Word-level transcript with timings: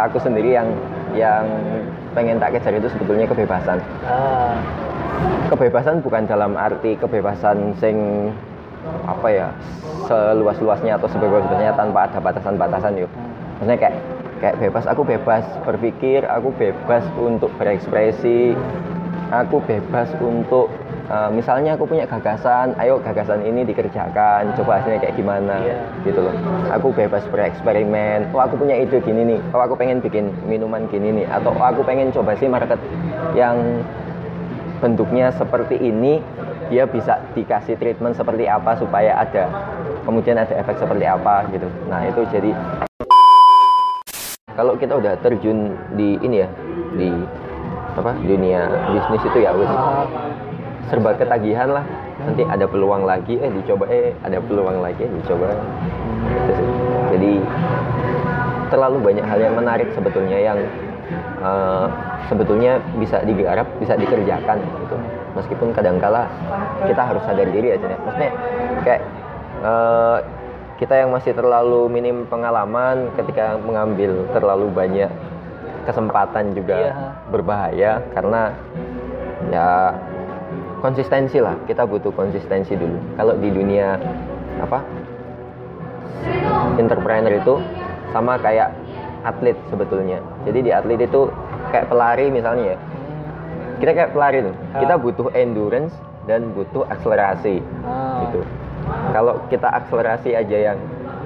aku 0.00 0.16
sendiri 0.24 0.56
yang 0.56 0.72
yang 1.12 1.44
pengen 2.16 2.40
tak 2.40 2.56
kejar 2.56 2.80
itu 2.80 2.88
sebetulnya 2.96 3.28
kebebasan. 3.28 3.76
Ah, 4.08 4.56
kebebasan 5.52 6.00
bukan 6.00 6.24
dalam 6.24 6.56
arti 6.56 6.96
kebebasan 6.96 7.76
sing 7.76 8.32
apa 9.04 9.28
ya 9.28 9.48
seluas-luasnya 10.08 10.96
atau 10.96 11.12
sebebas-bebasnya 11.12 11.76
tanpa 11.76 12.08
ada 12.08 12.24
batasan-batasan 12.24 13.04
yuk. 13.04 13.12
Maksudnya 13.60 13.76
kayak 13.76 13.96
kayak 14.40 14.56
bebas. 14.64 14.88
Aku 14.88 15.04
bebas 15.04 15.44
berpikir 15.60 16.24
aku 16.24 16.56
bebas 16.56 17.04
untuk 17.20 17.52
berekspresi 17.60 18.56
aku 19.32 19.60
bebas 19.64 20.08
untuk 20.20 20.72
eh, 21.12 21.30
misalnya 21.30 21.76
aku 21.76 21.84
punya 21.84 22.08
gagasan 22.08 22.72
ayo 22.80 22.96
gagasan 23.04 23.44
ini 23.44 23.68
dikerjakan 23.68 24.56
coba 24.56 24.80
hasilnya 24.80 24.98
kayak 25.04 25.14
gimana 25.14 25.60
Iya. 25.60 25.76
gitu 26.08 26.20
loh. 26.24 26.34
Aku 26.72 26.88
bebas 26.96 27.22
bereksperimen 27.28 28.32
oh 28.32 28.40
aku 28.40 28.56
punya 28.56 28.80
ide 28.80 28.98
gini 29.04 29.36
nih 29.36 29.40
oh 29.52 29.60
aku 29.60 29.76
pengen 29.76 30.00
bikin 30.00 30.32
minuman 30.48 30.88
gini 30.88 31.22
nih 31.22 31.26
atau 31.28 31.52
oh, 31.52 31.66
aku 31.68 31.84
pengen 31.84 32.08
coba 32.10 32.32
sih 32.40 32.48
market 32.48 32.80
yang 33.36 33.84
bentuknya 34.80 35.30
seperti 35.36 35.78
ini 35.78 36.18
dia 36.72 36.88
bisa 36.88 37.20
dikasih 37.36 37.76
treatment 37.76 38.16
seperti 38.16 38.48
apa 38.48 38.74
supaya 38.74 39.14
ada 39.20 39.44
kemudian 40.02 40.40
ada 40.40 40.50
efek 40.56 40.80
seperti 40.80 41.04
apa 41.06 41.46
gitu. 41.52 41.68
Nah 41.86 42.02
itu 42.08 42.24
jadi 42.32 42.50
kalau 44.52 44.76
kita 44.76 44.96
udah 44.98 45.14
terjun 45.22 45.76
di 45.96 46.16
ini 46.20 46.42
ya 46.42 46.48
di 46.92 47.08
apa 47.92 48.12
dunia 48.24 48.68
bisnis 48.90 49.22
itu 49.28 49.38
ya 49.44 49.52
wis. 49.52 49.68
Ah, 49.68 50.04
serba 50.90 51.14
ketagihan 51.14 51.68
lah. 51.70 51.84
Nanti 52.22 52.42
ada 52.46 52.64
peluang 52.66 53.06
lagi. 53.06 53.38
Eh 53.38 53.50
dicoba. 53.50 53.84
Eh 53.90 54.14
ada 54.22 54.38
peluang 54.42 54.82
lagi. 54.82 55.02
Eh 55.06 55.10
dicoba. 55.10 55.52
Gitu 56.22 56.52
sih. 56.56 56.68
jadi 57.12 57.32
terlalu 58.72 58.98
banyak 59.04 59.26
hal 59.28 59.36
yang 59.36 59.52
menarik 59.52 59.88
sebetulnya 59.92 60.38
yang 60.40 60.58
eh, 61.44 61.84
sebetulnya 62.32 62.80
bisa 62.96 63.20
digarap 63.22 63.68
bisa 63.76 63.94
dikerjakan 64.00 64.58
gitu. 64.58 64.96
Meskipun 65.36 65.76
kadangkala 65.76 66.28
kita 66.88 67.02
harus 67.04 67.22
sadar 67.28 67.48
diri 67.52 67.76
aja 67.76 67.84
ya. 67.84 67.98
Maksudnya 68.00 68.32
kayak 68.86 69.02
eh, 69.60 70.18
kita 70.80 70.94
yang 70.98 71.10
masih 71.14 71.36
terlalu 71.36 71.86
minim 71.92 72.24
pengalaman 72.26 73.12
ketika 73.14 73.54
mengambil 73.60 74.24
terlalu 74.34 74.66
banyak 74.72 75.10
kesempatan 75.84 76.56
juga 76.56 76.76
Iya. 76.80 76.94
berbahaya. 77.28 77.92
Karena 78.16 78.50
ya 79.52 79.68
konsistensi 80.82 81.38
lah. 81.38 81.54
Kita 81.64 81.86
butuh 81.86 82.10
konsistensi 82.12 82.74
dulu. 82.74 82.98
Kalau 83.14 83.38
di 83.38 83.48
dunia 83.54 83.96
apa 84.58 84.82
entrepreneur 86.76 87.32
itu 87.38 87.54
sama 88.10 88.36
kayak 88.42 88.74
atlet 89.22 89.56
sebetulnya. 89.70 90.18
Jadi 90.44 90.58
di 90.66 90.70
atlet 90.74 91.00
itu 91.06 91.30
kayak 91.70 91.86
pelari 91.88 92.28
misalnya 92.28 92.74
ya. 92.74 92.78
Kita 93.78 93.90
kayak 93.94 94.10
pelari 94.12 94.38
tuh. 94.42 94.54
Kita 94.82 94.94
butuh 94.98 95.26
endurance 95.38 95.94
dan 96.26 96.50
butuh 96.54 96.86
akselerasi. 96.90 97.62
Ah. 97.86 98.26
gitu. 98.28 98.40
Kalau 99.14 99.38
kita 99.46 99.70
akselerasi 99.70 100.34
aja 100.34 100.74
yang 100.74 100.78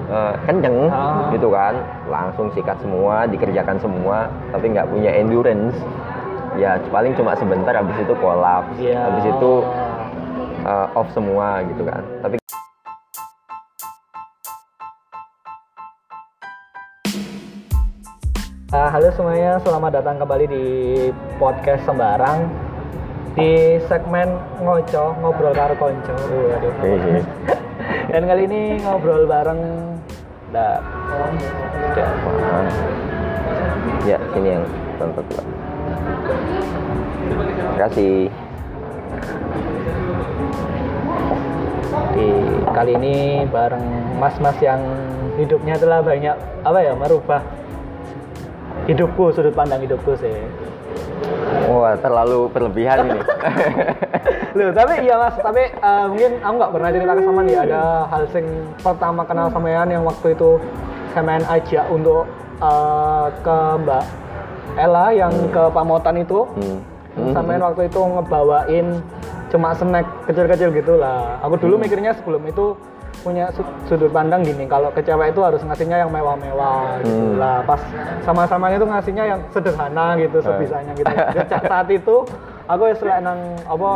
eh, 0.07 0.34
kenceng 0.45 0.93
Ah. 0.93 1.33
gitu 1.33 1.49
kan 1.51 1.75
langsung 2.07 2.53
sikat 2.55 2.79
semua 2.79 3.27
dikerjakan 3.27 3.81
semua 3.83 4.31
tapi 4.55 4.71
nggak 4.71 4.87
punya 4.93 5.11
endurance 5.11 5.75
ya 6.57 6.81
paling 6.89 7.12
cuma 7.12 7.37
sebentar 7.37 7.77
habis 7.77 7.97
itu 8.01 8.15
kolaps 8.17 8.73
Iya. 8.81 8.97
habis 9.12 9.25
itu 9.29 9.53
eh, 10.65 10.87
off 10.97 11.09
semua 11.12 11.61
gitu 11.69 11.85
kan 11.85 12.03
tapi 12.25 12.37
Ah, 18.75 18.91
halo 18.93 19.09
semuanya, 19.15 19.57
selamat 19.62 20.03
datang 20.03 20.19
kembali 20.21 20.45
di 20.51 20.65
podcast 21.39 21.87
Sembarang 21.87 22.51
di 23.33 23.79
segmen 23.87 24.37
ngoco 24.59 25.17
ngobrol 25.23 25.55
karo 25.55 25.79
konco. 25.79 26.12
Waduh. 26.12 26.75
Iya. 26.83 27.22
Dan 28.12 28.22
kali 28.27 28.43
ini 28.50 28.83
ngobrol 28.83 29.25
bareng 29.25 29.61
Dak. 30.50 30.83
Ya 34.05 34.19
sini 34.34 34.49
yang 34.61 34.65
dulu 34.99 35.66
terima 37.77 37.79
kasih. 37.93 38.33
Di 42.17 42.29
kali 42.73 42.93
ini 42.97 43.17
bareng 43.49 44.17
mas-mas 44.17 44.57
yang 44.65 44.81
hidupnya 45.37 45.77
telah 45.77 46.01
banyak 46.01 46.37
apa 46.65 46.79
ya 46.81 46.97
merubah 46.97 47.45
hidupku 48.89 49.33
sudut 49.37 49.53
pandang 49.53 49.84
hidupku 49.84 50.17
sih. 50.17 50.33
wah 51.67 51.99
terlalu 51.99 52.49
berlebihan 52.49 53.11
ini. 53.11 53.21
Loh, 54.57 54.73
tapi 54.73 55.05
iya 55.05 55.21
mas, 55.21 55.37
tapi 55.37 55.69
eh, 55.69 56.05
mungkin 56.09 56.33
aku 56.41 56.55
nggak 56.57 56.73
pernah 56.73 56.89
cerita 56.89 57.13
ke 57.13 57.23
sama 57.28 57.41
nih 57.45 57.57
ada 57.61 57.83
hal 58.09 58.23
sing 58.33 58.47
pertama 58.81 59.21
kenal 59.28 59.53
sampean 59.53 59.89
yang 59.93 60.05
waktu 60.07 60.33
itu 60.33 60.57
sampean 61.13 61.45
ajak 61.45 61.84
untuk 61.93 62.25
eh, 62.63 63.27
ke 63.45 63.59
Mbak 63.84 64.05
Ella 64.76 65.10
yang 65.10 65.32
ke 65.48 65.62
Pamotan 65.72 66.20
itu. 66.20 66.44
Hmm. 66.54 66.78
Hmm. 67.16 67.48
Waktu 67.48 67.88
itu 67.88 67.97
ngebawain 67.97 68.87
cuma 69.48 69.72
snack 69.72 70.04
kecil-kecil 70.28 70.69
gitu 70.70 71.00
lah. 71.00 71.41
Aku 71.41 71.56
dulu 71.56 71.81
mikirnya 71.81 72.12
sebelum 72.12 72.44
itu 72.44 72.76
punya 73.25 73.48
su- 73.50 73.66
sudut 73.88 74.12
pandang 74.12 74.44
gini, 74.44 74.69
kalau 74.69 74.92
ke 74.92 75.00
cewek 75.00 75.32
itu 75.32 75.41
harus 75.41 75.59
ngasihnya 75.59 76.04
yang 76.04 76.12
mewah-mewah 76.12 77.00
gitu 77.00 77.10
Hmm. 77.10 77.41
lah. 77.41 77.65
Pas 77.65 77.81
sama-sama 78.22 78.69
itu 78.69 78.84
ngasihnya 78.84 79.25
yang 79.26 79.41
sederhana 79.50 80.15
gitu, 80.15 80.38
sebisanya 80.38 80.92
gitu. 80.92 81.09
Sejak 81.34 81.62
saat 81.65 81.88
itu 81.88 82.16
aku 82.66 82.82
wis 82.86 83.00
lek 83.00 83.19
nang 83.22 83.38
apa 83.65 83.91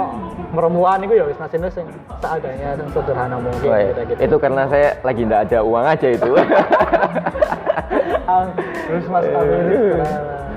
meremuan 0.51 0.99
itu 1.03 1.15
ya 1.15 1.25
wis 1.27 1.37
ngasihnya 1.37 1.71
sing 1.71 1.87
seadanya 2.23 2.79
sing 2.79 2.89
sederhana 2.95 3.37
mungkin 3.37 3.67
gitu 3.67 4.03
gitu. 4.09 4.21
itu 4.23 4.37
karena 4.39 4.63
saya 4.71 4.95
lagi 5.03 5.27
nggak 5.27 5.43
ada 5.51 5.59
uang 5.61 5.85
aja 5.85 6.09
itu 6.09 6.33
Ah, 8.31 8.47
terus 8.87 9.11
Mas 9.11 9.27
Kamil 9.27 9.99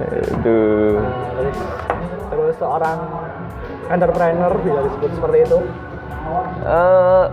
itu 0.00 0.58
terus 2.28 2.54
seorang 2.56 2.98
entrepreneur 3.88 4.52
bisa 4.56 4.80
disebut 4.84 5.10
seperti 5.12 5.38
itu. 5.44 5.58
eh, 6.62 7.24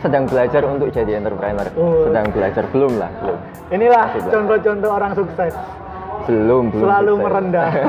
sedang 0.00 0.24
belajar 0.24 0.62
untuk 0.64 0.88
jadi 0.88 1.16
entrepreneur 1.16 1.66
Oh. 1.72 2.04
sedang 2.04 2.26
belajar 2.28 2.64
belum 2.68 2.92
lah 2.96 3.10
belum 3.18 3.38
Inilah 3.70 4.04
contoh-contoh 4.18 4.90
orang 4.90 5.12
sukses. 5.14 5.54
belum 6.22 6.64
belum 6.68 6.82
Selalu 6.82 7.12
selesai. 7.12 7.24
merendah. 7.24 7.68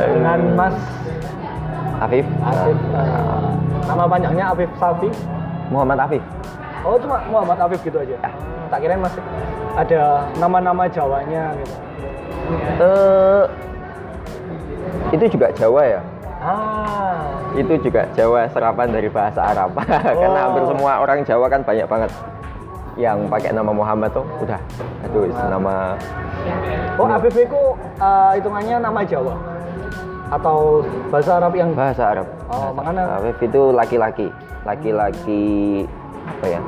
Dengan 0.00 0.38
Mas 0.54 0.76
Afif 2.00 2.24
Afif, 2.40 2.78
eh, 2.90 3.48
nama 3.86 4.04
panjangnya 4.06 4.44
Afif 4.48 4.70
Safi. 4.76 5.10
Muhammad 5.68 5.98
Afif 6.00 6.22
Oh 6.80 6.96
cuma 6.96 7.20
Muhammad 7.26 7.58
Afif 7.60 7.80
gitu 7.82 7.98
aja. 7.98 8.16
Tak 8.70 8.78
kira 8.78 8.96
masih 8.96 9.22
ada 9.72 10.02
nama-nama 10.36 10.86
Jawanya 10.86 11.54
gitu. 11.56 11.74
eh 12.80 13.44
itu 15.10 15.24
juga 15.28 15.46
Jawa 15.52 15.82
ya 15.88 16.00
Ah, 16.40 17.36
itu 17.52 17.74
juga 17.78 18.08
Jawa 18.16 18.48
serapan 18.48 18.88
dari 18.88 19.06
bahasa 19.06 19.44
Arab 19.44 19.76
karena 20.16 20.38
Oh. 20.40 20.44
hampir 20.48 20.62
semua 20.66 20.92
orang 20.98 21.20
Jawa 21.20 21.46
kan 21.46 21.60
banyak 21.60 21.84
banget 21.84 22.10
yang 22.96 23.28
pakai 23.28 23.52
nama 23.52 23.70
Muhammad 23.70 24.10
tuh 24.10 24.24
udah 24.40 24.58
aduh 25.04 25.28
nama 25.28 25.94
oh. 26.96 27.06
Afif 27.06 27.34
itu 27.36 27.60
eh, 27.98 28.30
hitungannya 28.34 28.76
nama 28.80 29.00
Jawa 29.04 29.34
atau 30.30 30.80
bahasa 31.10 31.30
Arab 31.36 31.52
yang 31.54 31.70
bahasa 31.72 32.02
Arab 32.08 32.26
Oh, 32.48 32.72
makanya 32.72 33.20
Afif 33.20 33.36
itu 33.40 33.70
laki-laki 33.70 34.26
laki-laki 34.64 35.84
apa 36.26 36.46
ya 36.46 36.60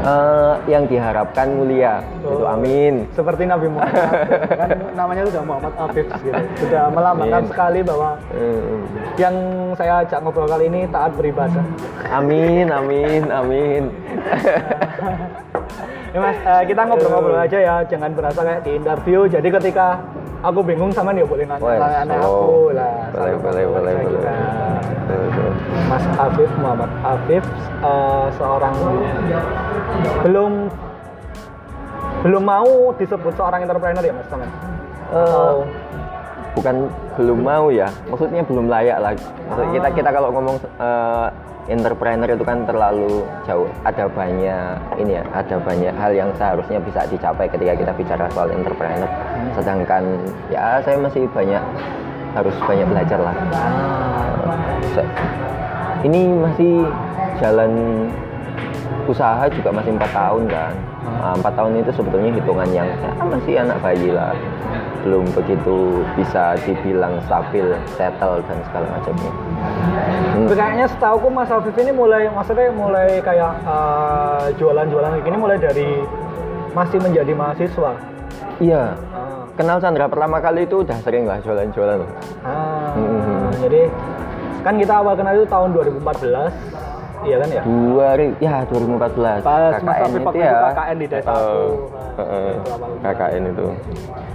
Eh, 0.00 0.54
yang 0.64 0.88
diharapkan 0.88 1.44
mulia 1.52 2.00
itu 2.00 2.32
Oh. 2.32 2.48
amin 2.48 3.04
seperti 3.12 3.44
Nabi 3.44 3.68
Muhammad 3.68 4.08
kan 4.64 4.70
namanya 4.96 5.28
sudah 5.28 5.42
Muhammad 5.44 5.72
Afif 5.76 6.08
gitu. 6.24 6.40
Sudah 6.56 6.88
melambangkan 6.88 7.44
Amin. 7.44 7.50
sekali 7.52 7.80
bahwa 7.84 8.16
Eh, 8.32 8.80
yang 9.20 9.36
saya 9.76 10.00
ajak 10.00 10.24
ngobrol 10.24 10.48
kali 10.48 10.72
ini 10.72 10.88
taat 10.88 11.12
beribadah. 11.12 11.60
amin 12.08 12.72
amin 12.72 13.22
amin 13.28 13.82
Ya 16.10 16.18
mas, 16.18 16.34
eh, 16.40 16.62
kita 16.66 16.82
ngobrol-ngobrol 16.82 17.38
aja 17.38 17.54
ya, 17.54 17.74
jangan 17.86 18.10
berasa 18.10 18.42
kayak 18.42 18.66
di 18.66 18.74
interview. 18.74 19.30
Jadi 19.30 19.46
ketika 19.46 20.02
aku 20.42 20.58
bingung 20.58 20.90
sama 20.90 21.14
dia 21.14 21.22
boleh 21.22 21.46
nanya 21.46 22.02
nanya 22.02 22.18
oh. 22.18 22.26
aku 22.26 22.74
lah. 22.74 23.14
boleh 23.14 23.34
boleh 23.38 23.64
boleh 23.68 23.92
boleh 23.94 24.04
kita. 24.10 24.34
Betul, 25.10 25.26
betul. 25.26 25.50
Mas 25.90 26.04
Afif 26.14 26.50
Muhammad 26.62 26.90
Afif 27.02 27.44
eh, 27.82 28.26
seorang 28.38 28.74
belum 30.22 30.52
belum 32.20 32.42
mau 32.44 32.92
disebut 32.94 33.32
seorang 33.34 33.64
entrepreneur 33.66 34.04
ya 34.04 34.14
mas 34.14 34.26
Samen? 34.30 34.46
Eh, 35.10 35.56
bukan 36.54 36.74
belum 37.18 37.38
mau 37.42 37.66
ya 37.74 37.90
maksudnya 38.06 38.46
belum 38.46 38.70
layak 38.70 38.98
lah. 39.02 39.12
Maksud 39.50 39.66
kita 39.74 39.88
kita 39.98 40.10
kalau 40.14 40.30
ngomong 40.30 40.56
eh, 40.62 41.26
entrepreneur 41.70 42.30
itu 42.30 42.44
kan 42.46 42.62
terlalu 42.66 43.26
jauh. 43.46 43.66
Ada 43.82 44.06
banyak 44.06 44.74
ini 45.02 45.18
ya 45.18 45.22
ada 45.34 45.56
banyak 45.58 45.94
hal 45.98 46.12
yang 46.14 46.30
seharusnya 46.38 46.78
bisa 46.78 47.02
dicapai 47.10 47.50
ketika 47.50 47.74
kita 47.74 47.92
bicara 47.98 48.24
soal 48.30 48.46
entrepreneur. 48.54 49.10
Sedangkan 49.58 50.22
ya 50.54 50.78
saya 50.86 51.02
masih 51.02 51.26
banyak 51.34 51.62
harus 52.30 52.54
banyak 52.62 52.86
belajar 52.86 53.18
lah. 53.18 53.34
Se- 53.34 54.09
ini 56.02 56.20
masih 56.32 56.72
jalan 57.38 57.72
usaha 59.04 59.44
juga 59.50 59.68
masih 59.70 59.92
empat 59.94 60.10
tahun 60.12 60.44
kan 60.46 60.72
Nah, 61.00 61.32
empat 61.32 61.52
tahun 61.52 61.80
itu 61.80 61.90
sebetulnya 61.92 62.30
hitungan 62.32 62.68
yang 62.70 62.86
ya, 62.86 63.10
masih 63.18 63.54
anak 63.56 63.76
bayi 63.80 64.08
lah 64.08 64.36
belum 65.00 65.24
begitu 65.32 66.04
bisa 66.12 66.54
dibilang 66.60 67.16
stabil 67.24 67.72
settle 67.90 68.44
dan 68.44 68.58
segala 68.68 68.86
macamnya 68.90 69.32
Hmm. 70.30 70.46
Kayaknya 70.46 70.86
setahu 70.86 71.26
Mas 71.28 71.50
Afif 71.50 71.74
ini 71.74 71.90
mulai 71.90 72.30
maksudnya 72.30 72.70
mulai 72.70 73.18
kayak 73.20 73.52
eh, 73.60 74.44
jualan-jualan 74.56 75.10
kayak 75.12 75.24
gini 75.24 75.36
mulai 75.36 75.56
dari 75.56 76.04
masih 76.70 76.96
menjadi 77.00 77.32
mahasiswa. 77.34 77.92
iya 78.58 78.94
Ah. 79.10 79.44
kenal 79.56 79.76
Chandra 79.76 80.06
pertama 80.06 80.38
kali 80.38 80.64
itu 80.64 80.80
udah 80.80 80.96
sering 81.00 81.24
lah 81.24 81.40
jualan-jualan 81.40 81.98
Ah, 82.40 82.92
Hmm. 82.94 83.50
jadi 83.58 83.88
kan 84.60 84.74
kita 84.76 84.92
awal 84.94 85.14
kenal 85.14 85.32
itu 85.32 85.46
tahun 85.46 85.68
2014, 85.72 86.52
iya 87.22 87.36
kan 87.36 87.48
ya? 87.50 87.62
dua 87.62 88.08
ri- 88.14 88.36
ya 88.38 88.54
2014 88.64 89.40
Pas 89.40 89.74
KKN 89.74 89.88
Afif 89.98 90.14
itu 90.14 90.26
waktu 90.26 90.38
ya 90.38 90.48
itu 90.48 90.64
KKN 90.66 90.96
di 90.96 91.06
desa 91.06 91.30
aku. 91.30 91.40
Heeh, 91.40 91.68
Nah, 92.10 92.26
heeh. 92.26 92.52
itu. 92.52 92.70
KKN 93.02 93.42
itu 93.46 93.66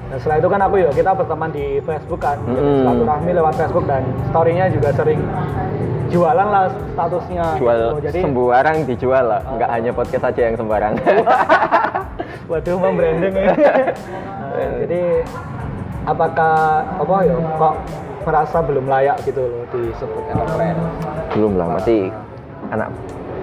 Nah, 0.06 0.18
setelah 0.18 0.38
itu 0.38 0.48
kan 0.48 0.62
aku 0.62 0.76
ya 0.78 0.90
kita 0.92 1.12
berteman 1.12 1.50
di 1.50 1.66
Facebook 1.82 2.22
kan, 2.22 2.38
jadi 2.44 2.62
Mm-mm. 2.62 2.78
silaturahmi 2.80 3.32
lewat 3.34 3.54
Facebook 3.56 3.86
dan 3.86 4.02
story-nya 4.28 4.66
juga 4.70 4.90
sering 4.92 5.18
jualan 6.08 6.48
lah 6.48 6.66
statusnya. 6.88 7.46
jual 7.58 7.74
gitu. 7.76 7.98
Jadi 8.06 8.20
sembarang 8.22 8.78
dijual 8.86 9.24
lah 9.26 9.42
nggak 9.50 9.70
hanya 9.72 9.92
podcast 9.92 10.26
aja 10.26 10.42
yang 10.44 10.56
sembarang 10.56 10.94
Waduh, 12.46 12.78
membranding 12.78 13.34
ini. 13.34 13.50
Nah, 14.56 14.72
jadi 14.80 15.02
apakah 16.06 16.56
apa 16.96 17.16
ya 17.24 17.36
kok 17.36 17.76
merasa 18.26 18.58
belum 18.66 18.86
layak 18.90 19.18
gitu 19.24 19.42
loh 19.42 19.64
disebut 19.70 20.24
entrepreneur? 20.34 20.90
belum 21.38 21.54
lah 21.56 21.68
masih 21.78 22.10
anak 22.74 22.90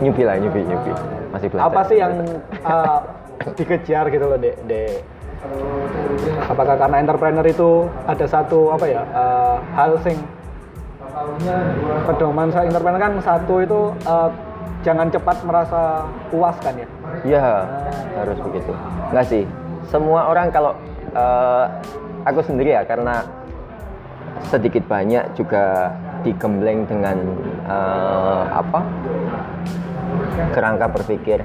nyubi 0.02 0.22
lah 0.26 0.36
nyubi 0.42 0.60
nyubi 0.66 0.92
masih 1.30 1.46
belajar 1.48 1.66
Apa 1.70 1.80
sih 1.86 1.96
yang 2.02 2.12
uh, 2.66 2.98
dikejar 3.56 4.04
gitu 4.12 4.24
loh, 4.26 4.36
Dek? 4.36 4.56
Dek? 4.68 5.00
Apakah 6.46 6.76
karena 6.78 6.96
entrepreneur 7.02 7.46
itu 7.46 7.86
ada 8.06 8.26
satu 8.26 8.74
apa 8.74 8.86
ya 8.86 9.02
uh, 9.10 9.56
hal 9.74 9.98
sing 10.02 10.18
pedoman 12.06 12.48
saya 12.50 12.70
entrepreneur 12.70 13.00
kan 13.00 13.12
satu 13.22 13.54
itu 13.62 13.80
uh, 14.06 14.30
jangan 14.82 15.06
cepat 15.10 15.36
merasa 15.46 16.06
puas 16.30 16.56
kan 16.62 16.74
ya? 16.74 16.88
ya 17.22 17.42
harus 18.18 18.38
begitu 18.42 18.72
nggak 19.14 19.26
sih 19.30 19.44
semua 19.86 20.30
orang 20.30 20.48
kalau 20.48 20.72
eh, 21.12 21.64
aku 22.24 22.40
sendiri 22.42 22.74
ya 22.74 22.82
karena 22.86 23.22
sedikit 24.48 24.84
banyak 24.88 25.36
juga 25.38 25.94
digembleng 26.22 26.86
dengan 26.86 27.18
eh, 27.66 28.44
apa? 28.50 28.80
kerangka 30.52 30.86
berpikir 30.92 31.40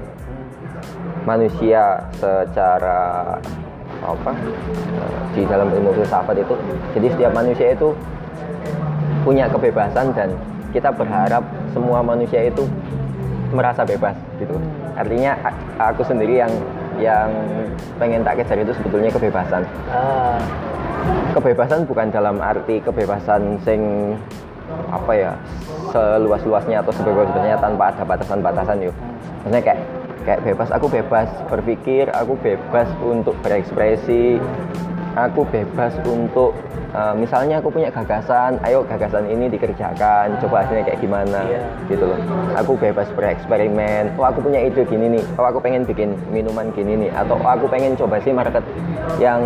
manusia 1.24 2.04
secara 2.16 3.36
apa? 4.02 4.32
Eh, 4.32 5.18
di 5.34 5.42
dalam 5.46 5.68
ilmu 5.70 5.92
filsafat 5.96 6.36
itu. 6.38 6.54
Jadi 6.96 7.06
setiap 7.14 7.32
manusia 7.34 7.74
itu 7.74 7.94
punya 9.26 9.50
kebebasan 9.50 10.14
dan 10.14 10.32
kita 10.72 10.92
berharap 10.92 11.44
semua 11.72 12.00
manusia 12.04 12.44
itu 12.44 12.64
merasa 13.52 13.84
bebas 13.84 14.14
gitu. 14.36 14.56
Artinya 14.96 15.36
aku 15.80 16.04
sendiri 16.04 16.40
yang 16.44 16.52
yang 16.98 17.30
pengen 17.96 18.26
tak 18.26 18.42
kejar 18.42 18.58
itu 18.60 18.72
sebetulnya 18.74 19.10
kebebasan. 19.14 19.62
Ah, 19.90 20.38
kebebasan 21.32 21.86
bukan 21.86 22.10
dalam 22.10 22.42
arti 22.42 22.82
kebebasan 22.82 23.56
sing 23.62 24.12
apa 24.92 25.12
ya 25.16 25.32
seluas-luasnya 25.94 26.84
atau 26.84 26.92
sebebas-bebasnya 26.92 27.56
tanpa 27.56 27.88
ada 27.88 28.04
batasan-batasan 28.04 28.84
yuk 28.84 28.94
maksudnya 29.40 29.62
kayak 29.64 29.80
kayak 30.28 30.44
bebas. 30.44 30.68
Aku 30.76 30.86
bebas 30.92 31.28
berpikir 31.48 32.12
aku 32.12 32.36
bebas 32.44 32.88
untuk 33.00 33.32
berekspresi 33.40 34.36
aku 35.26 35.42
bebas 35.50 35.90
untuk 36.06 36.54
eh, 36.94 37.14
misalnya 37.18 37.58
aku 37.58 37.74
punya 37.74 37.90
gagasan 37.90 38.60
ayo 38.62 38.86
gagasan 38.86 39.26
ini 39.26 39.50
dikerjakan 39.50 40.38
coba 40.38 40.62
hasilnya 40.62 40.84
kayak 40.86 41.00
gimana 41.02 41.40
Iya. 41.48 41.60
gitu 41.90 42.04
loh. 42.06 42.18
Aku 42.60 42.78
bebas 42.78 43.08
bereksperimen 43.16 44.14
oh 44.20 44.26
aku 44.28 44.44
punya 44.44 44.62
ide 44.62 44.86
gini 44.86 45.18
nih 45.18 45.24
oh 45.34 45.46
aku 45.48 45.58
pengen 45.58 45.82
bikin 45.82 46.14
minuman 46.30 46.70
gini 46.76 47.08
nih 47.08 47.10
atau 47.16 47.34
oh, 47.40 47.50
aku 47.50 47.66
pengen 47.66 47.98
coba 47.98 48.20
sih 48.22 48.30
market 48.30 48.62
yang 49.18 49.42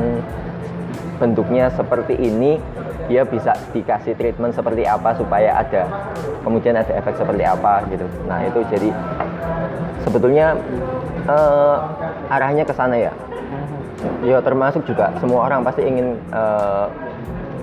bentuknya 1.23 1.71
seperti 1.73 2.19
ini 2.19 2.59
dia 3.07 3.23
bisa 3.27 3.55
dikasih 3.71 4.15
treatment 4.15 4.55
seperti 4.55 4.87
apa 4.87 5.15
supaya 5.15 5.59
ada 5.59 5.87
kemudian 6.43 6.75
ada 6.75 6.91
efek 6.99 7.15
seperti 7.15 7.47
apa 7.47 7.83
gitu. 7.91 8.07
Nah 8.27 8.43
itu 8.43 8.59
jadi 8.71 8.91
sebetulnya 10.03 10.59
eh, 11.27 11.77
arahnya 12.31 12.67
ke 12.67 12.75
sana 12.75 12.99
ya 12.99 13.13
ya 14.23 14.39
termasuk 14.39 14.83
juga 14.85 15.11
semua 15.19 15.47
orang 15.47 15.63
pasti 15.63 15.83
ingin 15.83 16.15
eh, 16.31 16.87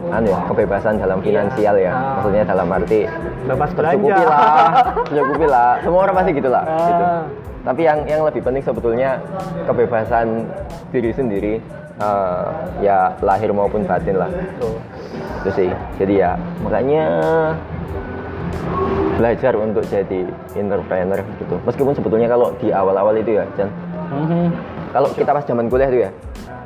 anu 0.10 0.28
ya 0.28 0.40
kebebasan 0.48 0.98
dalam 0.98 1.20
finansial 1.20 1.76
ya. 1.76 1.92
Maksudnya 2.18 2.44
dalam 2.44 2.68
arti 2.68 3.04
bebas 3.46 3.70
tercukupi 3.74 4.10
belanja. 4.10 4.26
lah 4.26 4.72
tercukupi 5.08 5.46
lah. 5.46 5.72
Semua 5.82 6.00
orang 6.04 6.16
pasti 6.16 6.32
gitulah 6.34 6.64
Ah. 6.64 6.80
gitu. 6.88 7.06
Tapi 7.60 7.82
yang 7.84 8.00
yang 8.08 8.22
lebih 8.24 8.42
penting 8.42 8.64
sebetulnya 8.64 9.20
kebebasan 9.68 10.48
diri 10.90 11.12
sendiri 11.12 11.54
eh, 12.00 12.46
ya 12.80 13.14
lahir 13.20 13.52
maupun 13.52 13.84
batin 13.84 14.16
lah. 14.16 14.32
Itu 15.44 15.50
sih. 15.54 15.70
Jadi 16.00 16.14
ya 16.18 16.40
makanya 16.60 17.04
belajar 19.20 19.54
untuk 19.54 19.84
jadi 19.86 20.24
entrepreneur 20.56 21.20
gitu. 21.38 21.56
Meskipun 21.68 21.92
sebetulnya 21.92 22.32
kalau 22.32 22.56
di 22.56 22.72
awal-awal 22.72 23.14
itu 23.14 23.36
ya 23.36 23.44
Jan. 23.60 23.68
Mhm. 24.10 24.48
Kalau 24.90 25.10
kita 25.14 25.32
pas 25.32 25.46
zaman 25.46 25.66
kuliah 25.70 25.90
itu 25.90 26.00
ya? 26.06 26.12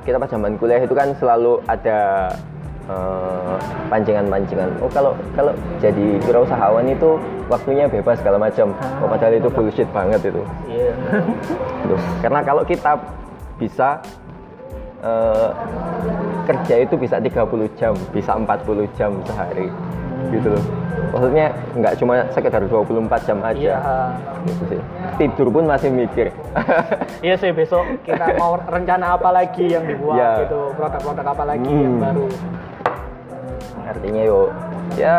Kita 0.03 0.17
pas 0.19 0.29
zaman 0.31 0.55
kuliah 0.59 0.79
itu 0.83 0.95
kan 0.95 1.11
selalu 1.19 1.59
ada 1.67 2.31
eh, 2.87 3.55
pancingan-pancingan. 3.91 4.69
Oh 4.79 4.89
kalau 4.91 5.11
kalau 5.35 5.51
jadi 5.83 6.19
wirausahawan 6.23 6.87
itu 6.87 7.19
waktunya 7.51 7.87
bebas 7.87 8.19
segala 8.19 8.39
macam. 8.39 8.71
Oh, 9.03 9.07
padahal 9.07 9.35
itu 9.39 9.49
bullshit 9.51 9.87
banget 9.91 10.21
itu. 10.31 10.41
Iya. 10.67 10.93
Gitu. 11.83 11.99
karena 12.23 12.39
kalau 12.47 12.63
kita 12.63 12.95
bisa 13.59 13.99
eh, 15.03 15.49
kerja 16.47 16.75
itu 16.83 16.95
bisa 16.95 17.19
30 17.19 17.79
jam 17.79 17.93
bisa 18.11 18.31
40 18.35 18.97
jam 18.99 19.11
sehari 19.27 19.67
gitu 20.29 20.47
loh 20.49 20.63
maksudnya 21.09 21.45
nggak 21.73 21.93
cuma 21.97 22.13
sekedar 22.29 22.61
24 22.63 22.89
jam 23.21 23.37
aja 23.39 23.53
Iya. 23.53 23.77
gitu 24.43 24.63
sih 24.67 24.79
tidur 25.17 25.47
pun 25.49 25.63
masih 25.63 25.89
mikir 25.89 26.33
Iya 27.25 27.35
sih 27.37 27.51
besok 27.51 27.85
kita 28.01 28.33
mau 28.41 28.57
rencana 28.57 29.13
apa 29.13 29.29
lagi 29.29 29.69
yang 29.69 29.83
dibuat 29.83 30.17
Iya. 30.17 30.31
gitu, 30.43 30.73
produk-produk 30.73 31.25
apa 31.27 31.43
lagi 31.45 31.69
yang 31.69 31.95
Hmm. 31.95 32.03
baru. 32.03 32.25
artinya 33.83 34.21
yo 34.23 34.47
ya 34.95 35.17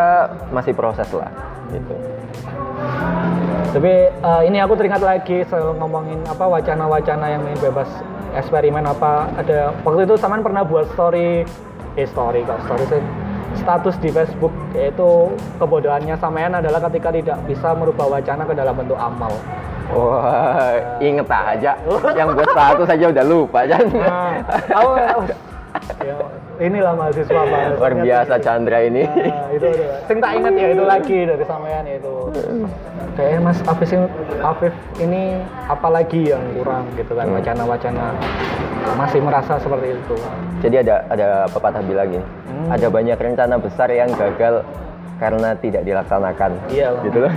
masih 0.49 0.73
proses 0.73 1.07
lah 1.11 1.29
gitu 1.69 1.95
Tapi 3.71 3.91
eh, 4.09 4.41
ini 4.43 4.57
aku 4.57 4.73
teringat 4.73 4.99
lagi 4.99 5.43
soal 5.45 5.75
ngomongin 5.75 6.23
apa 6.25 6.43
wacana-wacana 6.43 7.27
yang 7.29 7.43
bebas 7.55 7.87
eksperimen 8.33 8.83
apa 8.83 9.27
ada 9.35 9.71
waktu 9.83 10.03
itu 10.03 10.15
Saman 10.15 10.39
pernah 10.39 10.63
buat 10.63 10.87
story 10.91 11.43
eh 11.93 12.07
story 12.07 12.43
kok 12.43 12.59
story 12.65 12.83
sih 12.89 13.01
status 13.55 13.95
di 13.97 14.09
Facebook 14.09 14.51
yaitu 14.71 15.29
kebodohannya 15.55 16.15
Samayan 16.15 16.53
adalah 16.53 16.81
ketika 16.83 17.09
tidak 17.09 17.37
bisa 17.45 17.71
merubah 17.71 18.09
wacana 18.09 18.43
ke 18.43 18.53
dalam 18.53 18.73
bentuk 18.73 18.97
amal. 18.97 19.31
wah 19.87 20.73
inget 20.97 21.29
aja 21.29 21.77
yang 22.17 22.33
buat 22.33 22.49
status 22.49 22.89
aja 22.89 23.05
udah 23.07 23.21
lupa 23.23 23.59
kan 23.65 23.85
Nah, 23.85 24.33
aku 24.71 24.89
ya, 26.01 26.15
inilah 26.57 26.93
mahasiswa 26.95 27.29
bahasanya 27.35 27.77
luar 27.77 27.93
biasa 27.95 28.33
Chandra 28.39 28.79
ini 28.81 29.03
Nah, 29.05 29.53
itu 29.53 29.65
ada. 29.67 29.87
Sing 30.07 30.17
tak 30.17 30.31
ingat 30.35 30.53
ya 30.55 30.67
itu 30.71 30.83
lagi 30.83 31.17
dari 31.25 31.45
sampean 31.45 31.85
itu. 31.85 32.15
Kayaknya 33.15 33.39
Mas 33.41 33.59
Afif 33.63 33.89
ini, 33.89 34.07
Afif 34.41 34.73
ini 34.97 35.21
apa 35.67 35.87
lagi 35.87 36.21
yang 36.25 36.43
kurang 36.55 36.89
gitu 36.95 37.13
kan 37.13 37.25
Hmm. 37.25 37.37
wacana-wacana 37.37 38.05
masih 38.95 39.19
merasa 39.19 39.57
seperti 39.57 39.93
itu. 39.93 40.15
jadi 40.61 40.75
ada 40.81 40.95
ada 41.09 41.27
pepatah 41.47 41.81
bilang 41.81 42.09
gini 42.09 42.25
Hmm. 42.55 42.71
ada 42.71 42.87
banyak 42.87 43.19
rencana 43.19 43.59
besar 43.59 43.91
yang 43.91 44.07
gagal 44.15 44.63
karena 45.19 45.55
tidak 45.59 45.83
dilaksanakan. 45.83 46.51
Iya, 46.71 46.89
gitu 47.03 47.17
loh. 47.19 47.33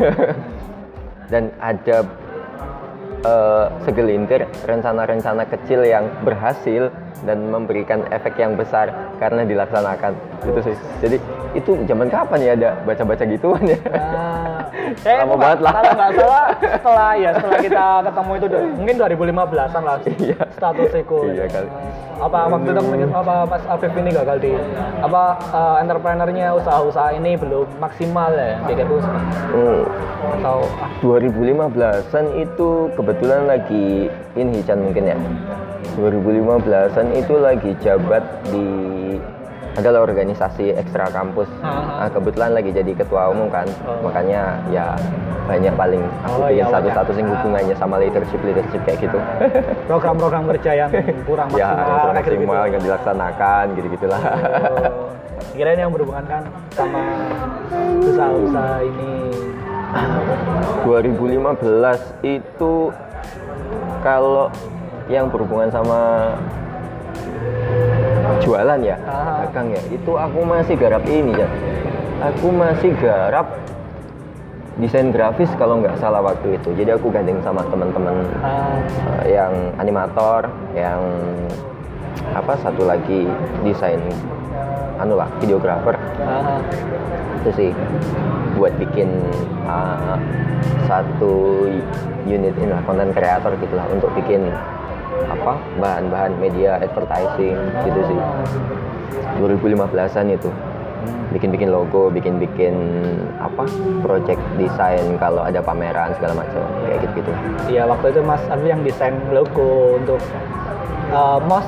Dan 1.32 1.50
ada 1.58 2.06
eh, 3.26 3.66
segelintir 3.82 4.46
rencana-rencana 4.62 5.42
kecil 5.50 5.82
yang 5.82 6.06
berhasil 6.22 6.94
dan 7.24 7.48
memberikan 7.48 8.06
efek 8.10 8.36
yang 8.36 8.54
besar 8.54 8.90
karena 9.18 9.42
dilaksanakan 9.42 10.12
gitu 10.44 10.60
sih 10.62 10.76
jadi 11.00 11.16
itu 11.52 11.70
zaman 11.84 12.06
kapan 12.06 12.38
ya 12.40 12.52
ada 12.54 12.70
baca-baca 12.84 13.24
gituan 13.24 13.62
ya 13.64 13.78
Nah, 13.88 14.58
eh, 15.08 15.18
Lama 15.24 15.36
banget 15.36 15.58
lah. 15.64 15.72
Kalau 15.74 15.92
nggak 15.96 16.12
salah 16.14 16.44
setelah 16.60 17.10
ya 17.16 17.30
setelah 17.34 17.58
kita 17.58 17.84
ketemu 18.04 18.32
itu 18.36 18.46
mungkin 18.76 18.94
2015-an 19.00 19.82
lah 19.82 19.96
Iya. 20.18 20.38
status 20.54 20.92
itu. 20.92 21.18
Iya 21.32 21.44
kali. 21.48 21.68
Apa 22.18 22.38
waktu 22.50 22.68
itu 22.74 22.82
mungkin 22.82 23.08
apa 23.14 23.34
Mas 23.46 23.64
Afif 23.64 23.92
ini 23.94 24.10
gagal 24.10 24.36
di 24.42 24.52
apa 25.00 25.22
eh, 25.40 25.76
entrepreneurnya 25.82 26.46
usaha-usaha 26.58 27.10
ini 27.14 27.38
belum 27.38 27.66
maksimal 27.78 28.30
ya 28.34 28.58
pikirku 28.66 28.96
Hmm, 29.48 29.82
atau 30.38 30.66
ah, 30.82 30.90
2015an 31.00 32.24
itu 32.36 32.68
kebetulan 32.98 33.48
lagi 33.48 34.10
ini 34.34 34.58
Chan 34.66 34.76
mungkin 34.76 35.04
ya 35.08 35.16
2015an 35.98 37.06
itu 37.18 37.34
lagi 37.42 37.70
jabat 37.82 38.22
di 38.46 38.66
adalah 39.78 40.02
organisasi 40.02 40.74
ekstra 40.74 41.06
kampus. 41.14 41.46
Ah. 41.62 42.06
nah, 42.06 42.08
kebetulan 42.10 42.50
lagi 42.50 42.74
jadi 42.74 42.98
ketua 42.98 43.30
umum 43.30 43.46
kan. 43.46 43.66
Oh. 43.86 44.10
makanya 44.10 44.58
ya 44.74 44.98
banyak 45.46 45.70
paling 45.78 46.02
aku 46.26 46.44
Oh, 46.44 46.50
iya, 46.50 46.66
satu-satu 46.66 47.14
yang 47.14 47.30
hubungannya 47.30 47.74
sama 47.78 47.96
leadership 48.02 48.42
leadership 48.42 48.82
kayak 48.82 49.06
gitu. 49.06 49.18
Program-program 49.90 50.50
kerja 50.54 50.86
yang 50.86 50.90
kurang 51.22 51.48
ya 51.54 51.70
maksimal 51.70 51.86
kurang 51.86 52.14
kayak 52.14 52.26
gitu-gitu. 52.26 52.46
maksimal 52.50 52.66
nggak 52.68 52.82
dilaksanakan 52.84 53.64
gitu 53.74 53.86
gitulah 53.94 54.20
Oh, 54.66 55.06
kirain 55.54 55.78
yang 55.78 55.92
berhubungan 55.94 56.24
kan 56.26 56.42
sama 56.74 57.02
usaha-usaha 58.02 58.76
ini. 58.82 59.14
2015 60.84 62.26
itu 62.26 62.74
kalau 64.04 64.52
yang 65.08 65.32
berhubungan 65.32 65.72
sama 65.72 66.32
jualan 68.44 68.80
ya, 68.80 68.96
Ah. 69.04 69.44
dagang 69.44 69.72
ya, 69.72 69.82
itu 69.92 70.12
aku 70.14 70.40
masih 70.44 70.74
garap 70.76 71.04
ini 71.08 71.36
ya. 71.36 71.48
Aku 72.32 72.48
masih 72.52 72.92
garap 72.98 73.46
desain 74.78 75.10
grafis 75.10 75.50
kalau 75.58 75.82
nggak 75.82 75.98
salah 75.98 76.22
waktu 76.22 76.56
itu. 76.60 76.70
Jadi 76.76 76.94
aku 76.94 77.10
gandeng 77.10 77.40
sama 77.42 77.64
teman-teman 77.66 78.14
eh, 78.44 78.78
yang 79.36 79.52
animator, 79.80 80.46
yang 80.76 81.00
apa 82.34 82.54
satu 82.60 82.84
lagi 82.84 83.26
desain 83.64 84.00
anu 84.98 85.14
lah 85.14 85.30
videografer 85.38 85.94
itu 87.38 87.50
sih 87.54 87.70
buat 88.58 88.74
bikin 88.82 89.06
uh, 89.70 90.18
satu 90.90 91.64
unit 92.26 92.50
ini 92.58 92.74
lah 92.74 92.82
konten 92.82 93.14
kreator 93.14 93.54
gitu 93.62 93.78
lah 93.78 93.86
untuk 93.94 94.10
bikin 94.18 94.50
apa? 95.26 95.58
Bahan-bahan 95.82 96.38
media 96.38 96.78
advertising 96.78 97.58
gitu 97.82 98.00
sih. 98.06 98.18
2015an 99.42 100.26
itu. 100.30 100.50
Bikin-bikin 101.28 101.68
logo 101.68 102.08
bikin-bikin 102.08 102.74
apa 103.38 103.68
project 104.00 104.40
desain 104.56 105.20
kalau 105.20 105.44
ada 105.44 105.60
pameran 105.60 106.14
segala 106.16 106.44
macam. 106.44 106.64
Kayak 106.86 106.98
gitu 107.04 107.14
gitu 107.20 107.30
Iya 107.68 107.82
waktu 107.84 108.06
itu 108.16 108.20
Mas 108.24 108.42
Arfi 108.48 108.68
yang 108.68 108.82
desain 108.82 109.14
logo 109.30 110.00
untuk 110.00 110.20
uh, 111.12 111.38
mos 111.44 111.66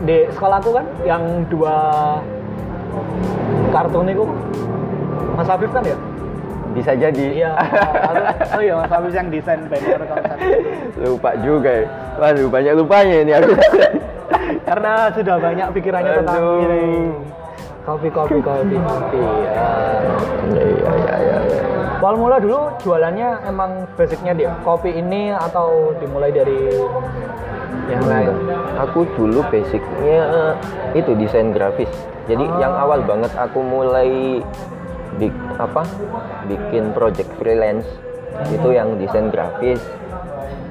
di 0.00 0.24
sekolahku 0.32 0.70
kan 0.72 0.86
yang 1.04 1.44
dua 1.50 1.76
kartun 3.74 4.08
itu. 4.08 4.24
Mas 5.36 5.48
Afif 5.48 5.70
kan 5.72 5.84
ya? 5.84 5.96
Bisa 6.70 6.92
jadi 6.92 7.26
Iya. 7.36 7.52
oh 8.54 8.60
iya 8.60 8.74
Mas 8.76 8.90
Afif 8.90 9.12
yang 9.12 9.28
desain 9.28 9.60
banner 9.64 10.02
konsep. 10.04 10.36
lupa 10.98 11.30
juga 11.38 11.70
ya 11.72 11.86
waduh 12.16 12.48
banyak 12.48 12.72
lupanya 12.74 13.16
ini 13.20 13.32
aku 13.32 13.50
Karena 14.60 14.92
sudah 15.10 15.36
banyak 15.36 15.66
pikirannya 15.72 16.12
tentang 16.16 16.38
Aduh. 16.38 16.62
ini. 16.64 16.82
Kopi 17.80 18.08
kopi 18.08 18.38
kopi 18.38 18.76
kopi. 18.76 19.18
Ya. 19.18 19.70
iya 20.46 20.64
iya 20.64 20.92
iya 20.94 21.38
iya 21.40 21.62
Awal 22.00 22.14
mula 22.16 22.36
dulu 22.38 22.58
jualannya 22.80 23.28
emang 23.44 23.70
basicnya 23.92 24.32
dia 24.32 24.50
kopi 24.60 24.90
ini 24.90 25.30
atau 25.30 25.92
dimulai 25.98 26.30
dari 26.30 26.70
yang 27.86 28.02
lain? 28.02 28.30
Aku 28.80 29.04
dulu 29.12 29.42
basicnya 29.44 30.48
itu 30.92 31.12
desain 31.14 31.50
grafis. 31.50 31.90
Jadi 32.24 32.46
Ah. 32.46 32.58
yang 32.58 32.72
awal 32.74 33.02
banget 33.02 33.28
aku 33.34 33.58
mulai 33.60 34.40
bik, 35.18 35.34
apa 35.60 35.84
bikin 36.48 36.96
project 36.96 37.28
freelance 37.36 37.86
itu 38.48 38.68
yang 38.72 38.96
desain 38.96 39.28
grafis. 39.28 39.80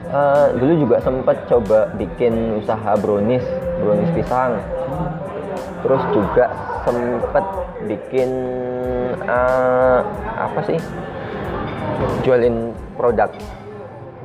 Eh, 0.10 0.48
dulu 0.58 0.90
juga 0.90 0.98
sempat 1.06 1.46
coba 1.46 1.94
bikin 1.94 2.58
usaha 2.58 2.98
brownies, 2.98 3.46
brownies 3.78 4.10
pisang. 4.18 4.58
Terus 5.86 6.04
juga 6.10 6.50
sempat 6.82 7.46
bikin 7.86 8.30
eh, 9.22 10.00
apa 10.42 10.60
sih? 10.66 10.82
Jualin 12.26 12.74
produk 12.98 13.30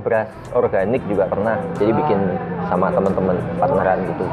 beras 0.05 0.29
organik 0.53 1.01
juga 1.09 1.25
pernah 1.25 1.57
jadi 1.81 1.97
bikin 1.97 2.21
sama 2.69 2.93
teman-teman 2.93 3.41
partneran 3.57 3.99
gitu 4.05 4.25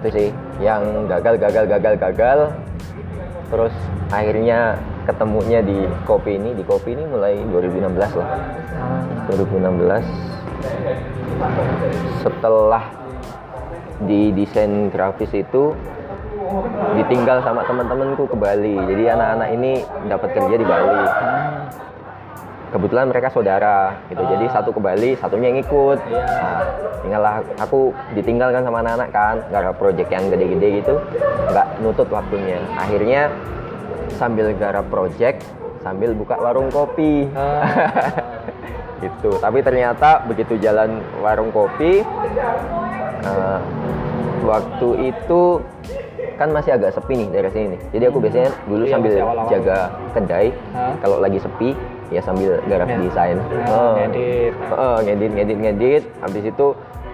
itu 0.00 0.08
sih 0.08 0.28
yang 0.64 1.04
gagal 1.04 1.36
gagal 1.36 1.64
gagal 1.68 1.94
gagal 2.00 2.38
terus 3.52 3.74
akhirnya 4.08 4.80
ketemunya 5.06 5.62
di 5.62 5.86
kopi 6.02 6.34
ini 6.34 6.50
di 6.58 6.66
kopi 6.66 6.98
ini 6.98 7.06
mulai 7.06 7.38
2016 7.38 8.18
lah. 8.18 8.28
2016 9.30 10.02
setelah 12.26 12.84
di 14.02 14.34
desain 14.34 14.90
grafis 14.90 15.30
itu 15.32 15.72
ditinggal 16.98 17.42
sama 17.42 17.62
teman-temanku 17.64 18.26
ke 18.28 18.36
Bali. 18.36 18.76
Jadi 18.76 19.04
anak-anak 19.08 19.48
ini 19.54 19.72
dapat 20.10 20.28
kerja 20.34 20.54
di 20.58 20.66
Bali. 20.66 21.02
Kebetulan 22.74 23.06
mereka 23.08 23.30
saudara 23.30 23.94
gitu. 24.10 24.22
Jadi 24.26 24.44
satu 24.50 24.74
ke 24.74 24.80
Bali 24.82 25.14
satunya 25.16 25.54
yang 25.54 25.62
ikut. 25.62 25.98
Iya. 26.10 26.22
nah, 26.26 26.62
tinggallah 27.06 27.38
aku 27.62 27.94
ditinggalkan 28.18 28.66
sama 28.66 28.82
anak-anak 28.82 29.08
kan 29.14 29.38
ada 29.54 29.70
project 29.70 30.10
yang 30.10 30.26
gede-gede 30.26 30.82
gitu 30.82 30.94
nggak 31.54 31.66
nutut 31.80 32.10
waktunya. 32.10 32.58
Akhirnya 32.74 33.30
sambil 34.12 34.54
garap 34.54 34.86
project 34.86 35.42
sambil 35.80 36.10
buka 36.12 36.34
warung 36.36 36.66
kopi 36.68 37.26
gitu 39.02 39.36
tapi 39.36 39.60
ternyata 39.60 40.24
begitu 40.24 40.56
jalan 40.56 40.98
warung 41.20 41.50
kopi 41.50 42.00
eh, 43.22 43.58
waktu 44.42 44.88
itu 45.10 45.60
kan 46.36 46.48
masih 46.50 46.76
agak 46.76 46.92
sepi 46.92 47.16
nih 47.16 47.28
daerah 47.30 47.50
sini 47.50 47.66
nih. 47.70 47.80
jadi 47.90 48.04
aku 48.08 48.18
biasanya 48.18 48.50
dulu 48.66 48.82
Iya, 48.82 48.92
sambil 48.92 49.10
masih 49.10 49.22
awal-awal. 49.22 49.48
jaga 49.48 49.78
kedai 50.12 50.48
kalau 51.00 51.16
lagi 51.18 51.38
sepi 51.40 51.70
ya 52.06 52.20
sambil 52.20 52.50
garap 52.64 52.86
Ya. 52.86 52.96
desain 52.98 53.36
Ya, 53.40 53.66
Oh. 53.68 53.94
ngedit. 53.98 54.52
Oh, 54.70 54.96
ngedit 55.00 55.30
ngedit 55.32 55.58
ngedit 55.58 56.02
habis 56.20 56.44
itu 56.44 56.66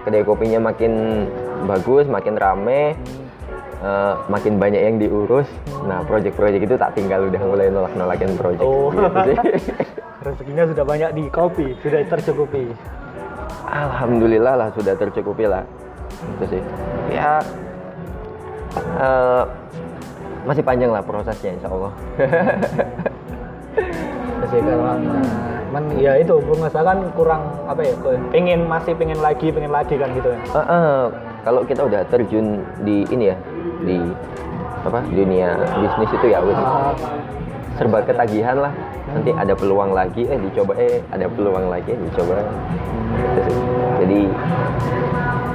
kedai 0.03 0.23
kopinya 0.23 0.59
makin 0.61 1.25
bagus 1.63 2.05
makin 2.05 2.35
rame 2.35 2.99
eh, 3.83 4.13
makin 4.25 4.55
banyak 4.57 4.81
yang 4.81 4.95
diurus 4.97 5.45
nah 5.83 5.99
project-project 6.01 6.63
itu 6.63 6.75
tak 6.79 6.95
tinggal 6.95 7.27
udah 7.27 7.41
mulai 7.43 7.67
nolak-nolakin 7.67 8.31
project 8.39 8.63
Oh. 8.63 8.89
gitu 8.89 9.19
sih. 9.27 9.35
Rezekinya 10.23 10.63
sudah 10.63 10.85
banyak 10.87 11.09
di 11.19 11.23
kopi, 11.27 11.75
sudah 11.83 11.99
tercukupi. 12.07 12.71
Alhamdulillah 13.67 14.55
lah 14.55 14.69
sudah 14.71 14.95
tercukupi 14.95 15.43
lah 15.43 15.67
itu 16.39 16.55
sih 16.55 16.61
ya 17.11 17.41
eh, 18.99 19.43
masih 20.43 20.63
panjang 20.63 20.91
lah 20.91 21.03
prosesnya 21.03 21.51
insya 21.55 21.69
Allah 21.71 21.91
Masih 24.43 24.59
kalau 24.59 24.95
men 25.73 25.89
ya 25.97 26.21
itu 26.21 26.37
pengusaha 26.37 26.85
kan 26.85 27.01
kurang 27.17 27.41
apa 27.65 27.81
ya 27.81 27.93
pengen 28.29 28.69
masih 28.69 28.93
pengen 28.93 29.17
lagi 29.17 29.49
pengen 29.49 29.73
lagi 29.73 29.97
kan 29.97 30.13
gitu 30.13 30.29
ya. 30.29 30.39
Eh, 30.53 30.59
eh, 30.61 31.01
kalau 31.41 31.65
kita 31.65 31.81
udah 31.89 32.05
terjun 32.13 32.61
di 32.85 33.01
ini 33.09 33.33
ya 33.33 33.37
di 33.81 33.97
apa 34.85 35.01
dunia 35.09 35.57
bisnis 35.81 36.11
itu 36.13 36.27
ya 36.29 36.39
wis. 36.45 36.61
Serba 37.73 38.05
ketagihan 38.05 38.61
lah. 38.61 38.73
Nanti 39.09 39.33
ada 39.33 39.57
peluang 39.57 39.97
lagi 39.97 40.29
eh 40.29 40.37
dicoba 40.37 40.77
eh 40.77 41.01
ada 41.09 41.25
peluang 41.25 41.73
lagi 41.73 41.97
eh 41.97 41.99
dicoba. 42.05 42.37
Jadi 43.97 44.29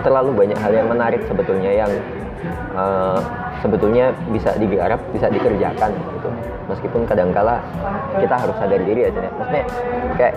terlalu 0.03 0.31
banyak 0.35 0.59
hal 0.59 0.73
yang 0.75 0.91
menarik 0.91 1.23
sebetulnya 1.31 1.71
yang 1.71 1.93
eh, 2.75 3.19
sebetulnya 3.63 4.11
bisa 4.35 4.51
digarap 4.59 4.99
bisa 5.15 5.31
dikerjakan 5.31 5.95
meskipun 6.69 7.03
kadangkala 7.09 7.59
kita 8.21 8.35
harus 8.37 8.57
sadar 8.61 8.81
diri 8.85 9.09
aja 9.09 9.21
ya 9.25 9.31
maksudnya 9.35 9.65
kayak 10.21 10.35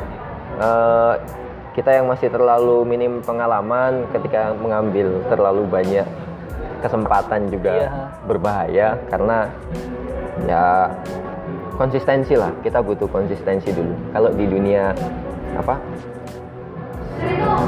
eh, 0.60 1.14
kita 1.72 1.92
yang 2.02 2.06
masih 2.12 2.28
terlalu 2.28 2.84
minim 2.84 3.24
pengalaman 3.24 4.04
ketika 4.12 4.52
mengambil 4.56 5.24
terlalu 5.32 5.64
banyak 5.68 6.08
kesempatan 6.82 7.48
juga 7.54 7.72
Iya. 7.72 7.90
berbahaya 8.26 8.88
karena 9.08 9.38
ya 10.50 10.90
konsistensi 11.78 12.34
lah 12.36 12.50
kita 12.66 12.82
butuh 12.82 13.08
konsistensi 13.08 13.70
dulu 13.72 13.94
kalau 14.12 14.30
di 14.34 14.46
dunia 14.50 14.92
apa 15.56 15.78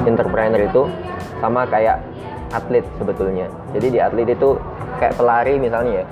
entrepreneur 0.04 0.62
itu 0.66 0.84
sama 1.40 1.68
kayak 1.68 2.00
atlet 2.54 2.86
sebetulnya. 3.02 3.48
Jadi 3.74 3.88
di 3.98 4.00
atlet 4.00 4.30
itu 4.30 4.56
kayak 5.02 5.18
pelari 5.18 5.58
misalnya 5.58 6.04
ya. 6.04 6.06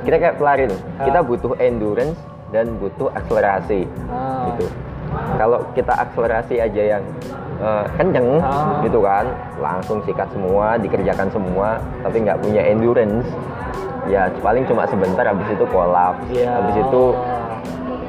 Kita 0.00 0.16
kayak 0.16 0.36
pelari 0.36 0.64
tuh. 0.66 0.80
Kita 1.00 1.18
Ah. 1.20 1.26
butuh 1.26 1.52
endurance 1.58 2.18
dan 2.50 2.66
butuh 2.78 3.08
akselerasi. 3.12 3.86
Ah. 4.08 4.50
Gitu. 4.52 4.66
Kalau 5.10 5.58
kita 5.74 5.92
akselerasi 5.92 6.54
aja 6.58 6.82
yang 6.98 7.04
eh, 7.60 7.84
kenceng 8.00 8.40
Ah. 8.40 8.80
gitu 8.80 9.04
kan, 9.04 9.28
langsung 9.60 10.00
sikat 10.08 10.32
semua, 10.32 10.80
dikerjakan 10.80 11.28
semua, 11.28 11.76
tapi 12.00 12.24
nggak 12.24 12.40
punya 12.40 12.64
endurance, 12.64 13.28
ya 14.08 14.32
paling 14.40 14.64
cuma 14.64 14.88
sebentar 14.88 15.28
habis 15.28 15.44
itu 15.44 15.68
kolaps, 15.68 16.24
Iya. 16.32 16.56
habis 16.56 16.80
itu 16.80 17.02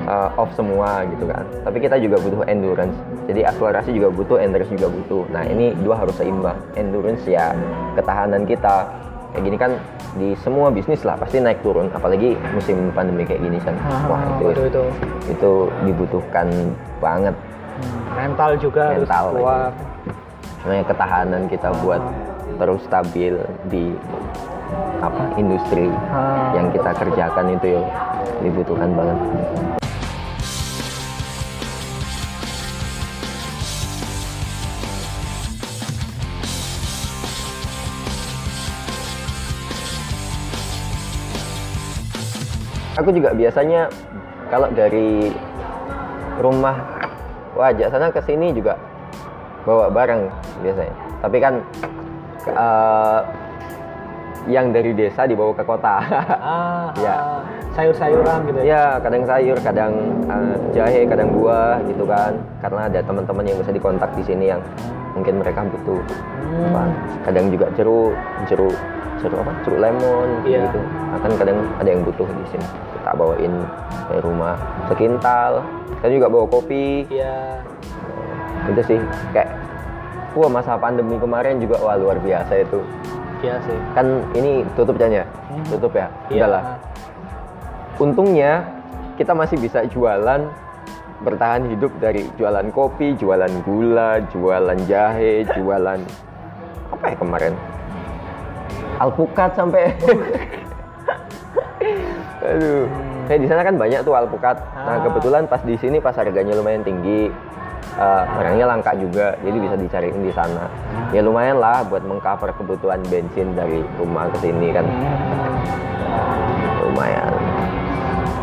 uh, 0.08 0.30
off 0.40 0.50
semua 0.56 1.04
gitu 1.04 1.28
kan. 1.28 1.44
Tapi 1.62 1.78
kita 1.78 2.00
juga 2.00 2.16
butuh 2.18 2.48
endurance. 2.48 2.96
Jadi 3.28 3.44
akselerasi 3.44 3.92
juga 3.92 4.08
butuh, 4.10 4.40
endurance 4.40 4.72
juga 4.72 4.88
butuh. 4.88 5.24
Nah 5.30 5.44
ini 5.44 5.76
dua 5.84 6.00
harus 6.00 6.16
seimbang. 6.16 6.56
Endurance 6.74 7.28
ya 7.28 7.52
ketahanan 7.94 8.48
kita. 8.48 8.88
Kayak 9.32 9.44
gini 9.44 9.58
kan 9.58 9.72
di 10.14 10.30
semua 10.38 10.68
bisnis 10.68 11.02
lah 11.02 11.16
pasti 11.16 11.40
naik 11.40 11.62
turun. 11.62 11.88
Apalagi 11.90 12.36
musim 12.52 12.92
pandemi 12.92 13.24
kayak 13.24 13.42
gini 13.42 13.58
kan. 13.58 13.76
Ah, 13.80 14.04
Wah 14.08 14.22
itu 14.30 14.44
waduh, 14.46 14.66
itu 14.68 14.84
itu 15.30 15.52
dibutuhkan 15.84 16.48
banget. 17.00 17.32
Hmm, 17.32 18.00
mental 18.14 18.52
juga 18.60 18.92
harus 18.92 19.08
Mental 19.08 19.26
lagi. 19.26 19.40
kuat. 19.40 19.74
Sebenarnya 20.62 20.86
ketahanan 20.86 21.42
kita 21.48 21.70
buat 21.82 22.02
terus 22.54 22.82
stabil 22.86 23.34
di 23.66 23.96
apa 25.02 25.24
industri 25.34 25.90
Ah. 26.08 26.54
yang 26.54 26.70
kita 26.70 26.92
kerjakan 26.94 27.56
itu 27.56 27.68
ya 27.74 27.82
dibutuhkan 28.40 28.94
banget. 28.94 29.18
Aku 43.02 43.10
juga 43.10 43.34
biasanya 43.34 43.90
kalau 44.54 44.70
dari 44.78 45.34
rumah 46.38 46.78
wajah 47.58 47.90
sana 47.90 48.14
ke 48.14 48.22
sini 48.22 48.54
juga 48.54 48.78
bawa 49.66 49.90
barang 49.90 50.22
biasanya. 50.62 50.94
Tapi 51.26 51.38
kan 51.42 51.54
eh, 52.46 53.20
yang 54.50 54.70
dari 54.70 54.94
desa 54.94 55.26
dibawa 55.26 55.54
ke 55.58 55.66
kota. 55.66 55.98
Ah, 56.42 56.90
Ya. 56.98 57.14
ah, 57.14 57.42
sayur-sayuran 57.74 58.40
gitu 58.52 58.60
ya. 58.62 58.66
ya, 58.70 58.84
kadang 59.02 59.24
sayur, 59.26 59.58
kadang 59.62 59.94
eh, 60.30 60.56
jahe, 60.78 61.02
kadang 61.10 61.30
buah 61.34 61.82
gitu 61.90 62.06
kan. 62.06 62.38
Karena 62.62 62.86
ada 62.86 63.00
teman-teman 63.02 63.46
yang 63.50 63.58
bisa 63.62 63.72
dikontak 63.74 64.10
di 64.14 64.24
sini 64.26 64.46
yang 64.54 64.62
mungkin 65.16 65.44
mereka 65.44 65.66
butuh. 65.68 66.02
Hmm. 66.02 66.68
Apa, 66.72 66.82
kadang 67.28 67.46
juga 67.52 67.66
jeruk, 67.76 68.14
jeruk, 68.48 68.76
jeruk 69.20 69.38
apa? 69.44 69.52
Jeruk 69.68 69.80
lemon 69.80 70.30
Iya. 70.44 70.68
gitu. 70.68 70.80
Akan 71.20 71.32
kadang 71.38 71.58
ada 71.78 71.90
yang 71.90 72.02
butuh 72.04 72.28
di 72.28 72.46
sini. 72.52 72.68
Kita 73.02 73.12
bawain 73.18 73.54
dari 74.10 74.22
rumah 74.22 74.56
sekintal. 74.88 75.64
Kita 76.00 76.08
juga 76.10 76.28
bawa 76.32 76.46
kopi. 76.48 77.06
Iya. 77.10 77.62
Itu 78.72 78.82
sih 78.86 79.00
kayak 79.34 79.50
wah 80.38 80.48
masa 80.48 80.78
pandemi 80.80 81.18
kemarin 81.20 81.60
juga 81.60 81.82
wah 81.82 81.98
luar 81.98 82.18
biasa 82.22 82.62
itu. 82.62 82.80
Iya 83.42 83.58
sih. 83.66 83.78
Kan 83.98 84.22
ini 84.38 84.62
tutup 84.78 84.96
ya? 85.02 85.26
Hmm. 85.26 85.66
Tutup 85.66 85.92
ya? 85.98 86.08
Iya. 86.30 86.46
Udahlah. 86.46 86.64
Untungnya 87.98 88.66
kita 89.18 89.34
masih 89.38 89.58
bisa 89.62 89.86
jualan 89.90 90.50
bertahan 91.22 91.70
hidup 91.70 91.94
dari 92.02 92.26
jualan 92.36 92.68
kopi, 92.74 93.14
jualan 93.16 93.52
gula, 93.62 94.22
jualan 94.34 94.80
jahe, 94.90 95.46
jualan 95.54 96.00
apa 96.92 97.06
ya 97.08 97.16
kemarin? 97.18 97.54
Alpukat 98.98 99.52
sampai. 99.58 99.90
Aduh. 102.42 102.86
Kayak 103.30 103.42
di 103.42 103.48
sana 103.48 103.62
kan 103.64 103.76
banyak 103.78 104.02
tuh 104.04 104.14
alpukat. 104.18 104.58
Nah, 104.76 104.98
Ah. 104.98 105.00
kebetulan 105.08 105.48
pas 105.48 105.62
di 105.64 105.78
sini 105.80 106.04
pas 106.04 106.12
harganya 106.18 106.52
lumayan 106.52 106.84
tinggi, 106.84 107.32
eh, 107.96 108.24
barangnya 108.28 108.66
langka 108.68 108.92
juga, 108.98 109.38
jadi 109.40 109.58
bisa 109.62 109.76
dicariin 109.80 110.20
di 110.20 110.34
sana. 110.36 110.68
Ya 111.16 111.24
lumayan 111.24 111.62
lah 111.62 111.86
buat 111.88 112.04
mengcover 112.04 112.52
kebutuhan 112.58 113.00
bensin 113.08 113.56
dari 113.56 113.86
rumah 113.96 114.28
ke 114.36 114.38
sini 114.44 114.74
kan 114.74 114.84
lumayan 116.82 117.32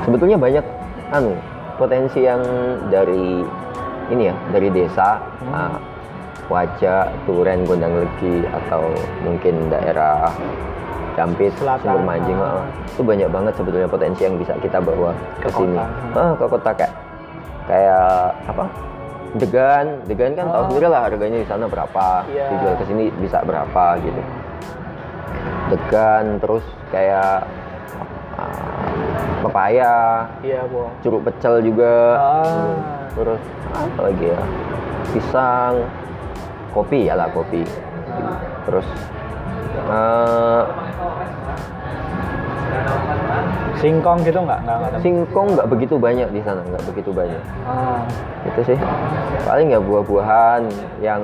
sebetulnya 0.05 0.37
banyak 0.41 0.65
anu 1.13 1.33
potensi 1.79 2.27
yang 2.27 2.43
dari 2.91 3.41
ini 4.11 4.23
ya 4.29 4.35
dari 4.51 4.69
desa 4.69 5.23
ah, 5.49 5.79
Wajah, 6.49 7.13
Turen, 7.29 7.69
Gondang 7.69 7.93
Legi 8.01 8.41
atau 8.49 8.89
mungkin 9.21 9.69
daerah 9.69 10.33
Selatan. 11.19 11.83
Sumber 11.83 12.03
Manjing 12.07 12.39
ah, 12.41 12.63
itu 12.89 13.03
banyak 13.03 13.29
banget 13.29 13.53
sebetulnya 13.59 13.89
potensi 13.91 14.23
yang 14.23 14.39
bisa 14.39 14.55
kita 14.59 14.79
bawa 14.79 15.11
ke, 15.43 15.51
Ke 15.51 15.61
sini 15.61 15.77
kota. 15.77 16.15
Ah, 16.19 16.33
ke 16.39 16.45
kota 16.47 16.71
kayak 16.75 16.93
kayak 17.67 18.09
apa 18.49 18.65
Degan, 19.37 19.87
Degan 20.09 20.33
kan 20.33 20.49
tahu 20.49 20.57
Oh. 20.57 20.67
sendiri 20.73 20.89
lah 20.89 21.05
harganya 21.05 21.39
di 21.45 21.49
sana 21.51 21.69
berapa, 21.69 22.25
Iya. 22.33 22.49
dijual 22.49 22.75
ke 22.81 22.85
sini 22.89 23.05
bisa 23.21 23.45
berapa 23.45 23.85
gitu. 24.01 24.23
Degan 25.69 26.41
terus 26.41 26.65
kayak 26.89 27.45
pepaya, 29.41 30.27
Iya, 30.41 30.61
Bu. 30.67 30.91
jeruk 31.01 31.23
pecel 31.25 31.63
juga, 31.63 31.95
Ah. 32.19 32.67
terus 33.15 33.43
apa 33.71 34.01
lagi 34.11 34.25
ya, 34.31 34.43
pisang, 35.11 35.75
kopi 36.73 37.09
ya 37.09 37.15
lah 37.17 37.29
kopi, 37.31 37.63
terus 38.67 38.87
eh, 39.89 40.63
Singkong 43.79 44.27
gitu 44.27 44.43
nggak? 44.43 44.59
Singkong 44.99 45.55
nggak 45.55 45.69
begitu 45.71 45.95
banyak 46.03 46.27
di 46.35 46.43
sana, 46.43 46.67
nggak 46.67 46.83
begitu 46.91 47.15
banyak. 47.15 47.39
Ah. 47.63 48.03
Itu 48.43 48.75
sih 48.75 48.79
paling 49.47 49.71
ya 49.71 49.79
buah-buahan 49.79 50.67
yang 50.99 51.23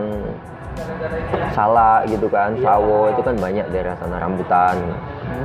salak 1.51 2.07
gitu 2.07 2.31
kan, 2.31 2.55
sawo 2.63 3.11
itu 3.11 3.23
kan 3.27 3.35
banyak 3.43 3.67
daerah 3.75 3.99
sana 3.99 4.23
rambutan. 4.23 4.79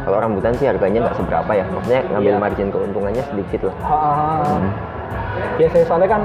Kalau 0.03 0.17
rambutan 0.19 0.53
sih 0.55 0.65
harganya 0.65 0.99
nggak 1.05 1.17
seberapa 1.17 1.51
ya, 1.53 1.65
maksudnya 1.69 2.01
ngambil 2.09 2.33
Iya. 2.33 2.41
margin 2.41 2.67
keuntungannya 2.71 3.23
sedikit 3.29 3.61
lah. 3.69 3.75
Ah. 3.83 4.57
Biasanya 5.55 5.85
soalnya 5.85 6.09
kan 6.09 6.21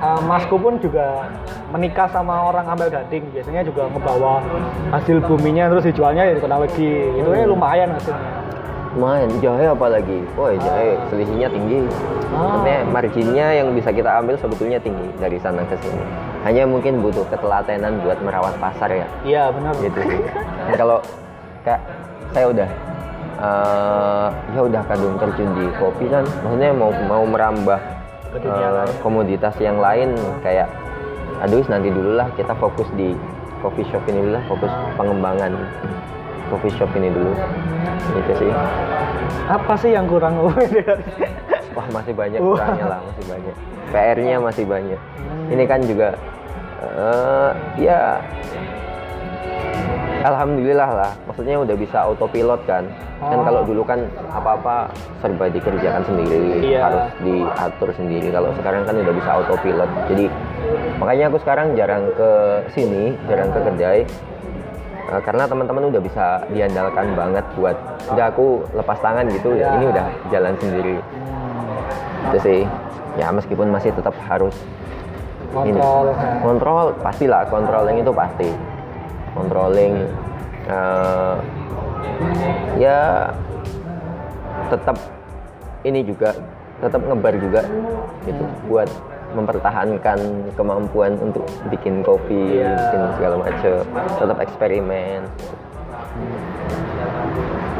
uh, 0.00 0.20
masku 0.24 0.56
pun 0.56 0.78
juga 0.80 1.28
menikah 1.70 2.08
sama 2.10 2.50
orang 2.50 2.66
ambil 2.66 2.88
gading 2.90 3.22
biasanya 3.30 3.62
juga 3.62 3.86
ngebawa 3.90 4.42
hasil 4.90 5.22
buminya 5.22 5.70
terus 5.70 5.86
dijualnya 5.86 6.26
ya 6.26 6.32
di 6.34 6.42
kota 6.42 6.56
lagi 6.58 6.90
itu 7.14 7.30
ya 7.30 7.46
lumayan 7.46 7.94
hasilnya 7.94 8.32
Lumayan, 8.90 9.30
jahe 9.38 9.70
apalagi. 9.70 10.18
Wah, 10.34 10.50
jahe 10.50 10.98
selisihnya 11.14 11.46
tinggi. 11.46 11.86
Ah. 12.34 12.58
Maksudnya 12.58 12.78
marginnya 12.90 13.46
yang 13.54 13.70
bisa 13.70 13.94
kita 13.94 14.18
ambil 14.18 14.34
sebetulnya 14.34 14.82
tinggi 14.82 15.06
dari 15.22 15.38
sana 15.38 15.62
ke 15.62 15.78
sini. 15.78 16.02
Hanya 16.42 16.66
mungkin 16.66 16.98
butuh 16.98 17.22
ketelatenan 17.30 18.02
buat 18.02 18.18
merawat 18.18 18.58
pasar 18.58 18.90
ya. 18.90 19.06
iya 19.22 19.46
benar 19.54 19.78
Gitu 19.78 19.94
sih. 19.94 20.18
Kalau 20.74 20.98
kayak 21.64 21.78
saya 22.30 22.46
udah 22.50 22.68
eh, 23.40 24.28
ya 24.54 24.60
udah 24.62 24.82
kadung 24.86 25.14
terjun 25.18 25.50
di 25.56 25.66
kopi 25.78 26.06
kan, 26.06 26.24
maksudnya 26.44 26.70
mau 26.74 26.90
mau 27.06 27.24
merambah 27.26 27.80
lain. 28.38 28.90
komoditas 29.02 29.54
yang 29.58 29.82
lain 29.82 30.14
kayak 30.46 30.70
aduh 31.40 31.64
nanti 31.66 31.88
dulu 31.90 32.20
lah 32.20 32.28
kita 32.36 32.52
fokus 32.60 32.86
di 32.94 33.16
coffee 33.64 33.86
shop 33.90 34.04
ini 34.06 34.22
dulu 34.22 34.32
lah, 34.38 34.44
fokus 34.46 34.72
pengembangan 34.94 35.52
coffee 36.52 36.74
shop 36.78 36.90
ini 36.94 37.08
dulu. 37.10 37.32
Itu 38.10 38.32
sih. 38.42 38.50
apa 39.50 39.74
sih 39.78 39.90
yang 39.94 40.06
kurang 40.06 40.38
Wah 41.76 41.86
masih 41.94 42.14
banyak 42.14 42.38
kurangnya 42.42 42.86
lah, 42.86 43.00
masih 43.02 43.24
banyak. 43.30 43.54
PR-nya 43.90 44.36
masih 44.38 44.64
banyak. 44.66 45.00
Ini 45.50 45.64
kan 45.66 45.80
juga 45.82 46.14
eh, 46.82 47.50
ya 47.82 48.22
Alhamdulillah 50.30 50.90
lah, 50.90 51.12
maksudnya 51.24 51.56
udah 51.60 51.76
bisa 51.76 52.04
autopilot 52.04 52.60
kan. 52.68 52.84
Kan 53.20 53.38
Oh. 53.40 53.44
kalau 53.44 53.62
dulu 53.68 53.82
kan 53.84 54.00
apa-apa 54.32 54.88
serba 55.20 55.52
dikerjakan 55.52 56.02
sendiri, 56.08 56.64
Iya. 56.64 56.80
harus 56.88 57.04
diatur 57.20 57.88
sendiri. 57.92 58.32
Kalau 58.32 58.48
sekarang 58.56 58.88
kan 58.88 58.96
udah 58.96 59.12
bisa 59.12 59.30
autopilot. 59.36 59.90
Jadi 60.08 60.24
makanya 60.96 61.28
aku 61.28 61.38
sekarang 61.44 61.76
jarang 61.76 62.08
ke 62.16 62.30
sini, 62.72 63.12
jarang 63.28 63.52
ke 63.52 63.60
kedai. 63.60 64.00
Eh, 65.10 65.22
karena 65.26 65.42
teman-teman 65.42 65.90
udah 65.90 65.98
bisa 65.98 66.38
diandalkan 66.54 67.18
banget 67.18 67.42
buat 67.58 67.74
udah 68.14 68.30
aku 68.30 68.62
lepas 68.78 68.94
tangan 69.02 69.26
gitu 69.26 69.58
ya 69.58 69.74
ini 69.74 69.90
udah 69.90 70.06
jalan 70.30 70.54
sendiri 70.62 71.02
itu 72.30 72.38
sih 72.38 72.60
ya 73.18 73.26
meskipun 73.34 73.74
masih 73.74 73.90
tetap 73.90 74.14
harus 74.30 74.54
ini. 75.66 75.74
kontrol 75.74 76.14
kontrol 76.46 76.86
pastilah 77.02 77.42
controlling 77.50 77.98
itu 77.98 78.14
pasti 78.14 78.54
controlling 79.40 80.04
eh, 80.68 81.36
ya 82.76 83.32
tetap 84.68 84.96
ini 85.82 86.04
juga 86.04 86.36
tetap 86.80 87.00
ngebar 87.04 87.34
juga 87.40 87.62
gitu 88.28 88.44
buat 88.68 88.88
mempertahankan 89.30 90.18
kemampuan 90.58 91.14
untuk 91.22 91.46
bikin 91.70 92.02
kopi, 92.02 92.58
Iya. 92.58 92.74
bikin 92.74 93.02
segala 93.14 93.34
macam, 93.38 93.74
tetap 94.18 94.38
eksperimen. 94.42 95.20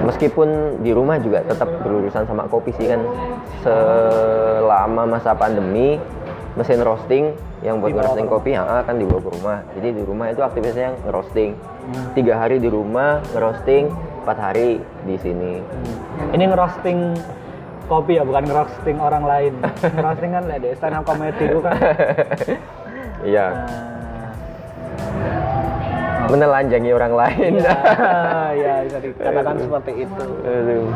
Meskipun 0.06 0.80
di 0.80 0.94
rumah 0.94 1.20
juga 1.20 1.44
tetap 1.44 1.68
berurusan 1.84 2.24
sama 2.24 2.48
kopi 2.48 2.72
sih 2.78 2.88
kan 2.88 3.02
selama 3.60 5.04
masa 5.04 5.36
pandemi 5.36 6.00
mesin 6.58 6.82
roasting 6.82 7.24
yang 7.62 7.78
buat 7.78 7.94
ke 7.94 8.26
kopi 8.26 8.56
ya, 8.56 8.82
kan 8.82 8.96
dibawa 8.96 9.20
ke 9.22 9.30
rumah. 9.38 9.58
Jadi 9.78 9.88
di 10.00 10.02
rumah 10.02 10.26
itu 10.32 10.40
aktivitasnya 10.42 10.90
roasting. 11.12 11.54
Hmm. 11.54 12.14
Tiga 12.16 12.34
hari 12.40 12.58
di 12.58 12.68
rumah 12.70 13.22
ngerosting, 13.34 13.90
empat 14.24 14.38
hari 14.38 14.82
di 15.06 15.16
sini. 15.20 15.62
Ini 16.34 16.44
ngerosting 16.50 16.98
kopi 17.86 18.18
ya, 18.18 18.22
bukan 18.26 18.44
ngerosting 18.46 18.96
orang 18.98 19.24
lain. 19.26 19.52
ngerosting 19.96 20.30
kan 20.34 20.44
ada 20.46 20.68
stand 20.74 20.96
up 20.96 21.04
comedy 21.06 21.46
kan. 21.62 21.76
Iya, 23.20 23.46
Nah, 25.00 25.39
menelanjangi 26.30 26.90
orang 26.94 27.12
lain. 27.12 27.52
Iya, 27.58 27.74
ya 28.62 28.74
bisa 28.86 28.98
dikatakan 29.02 29.54
seperti 29.58 29.92
itu. 30.06 30.24
Aduh. 30.46 30.88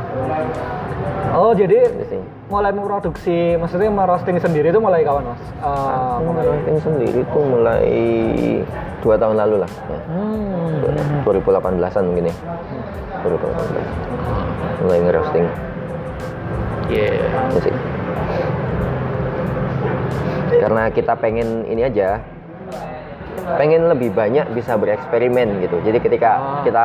Oh, 1.34 1.50
jadi 1.50 1.90
Itu 1.90 2.04
sih. 2.14 2.22
mulai 2.46 2.70
memproduksi, 2.70 3.58
maksudnya 3.58 3.90
merosting 3.90 4.38
sendiri 4.38 4.70
itu 4.70 4.78
mulai 4.78 5.02
kapan, 5.02 5.34
Mas? 5.34 5.42
Aku 5.58 6.30
ngerosting 6.30 6.78
sendiri 6.78 7.20
tuh 7.34 7.42
mulai 7.42 7.90
dua 9.02 9.18
tahun 9.18 9.36
lalu 9.42 9.56
lah. 9.66 9.70
Ya. 9.90 9.98
hmm. 10.14 11.26
2018an 11.26 12.04
mungkin 12.06 12.30
ya. 12.30 12.36
2018. 13.26 14.86
Mulai 14.86 14.98
ngerosting. 15.10 15.46
Iya. 16.86 17.08
Itu 17.50 17.58
sih. 17.66 17.74
Karena 20.54 20.86
kita 20.94 21.18
pengen 21.18 21.66
ini 21.66 21.82
aja, 21.82 22.22
pengen 23.56 23.90
lebih 23.90 24.14
banyak 24.14 24.46
bisa 24.54 24.74
bereksperimen 24.78 25.62
gitu. 25.64 25.76
Jadi 25.84 25.98
ketika 26.00 26.30
Ah. 26.34 26.62
kita 26.62 26.84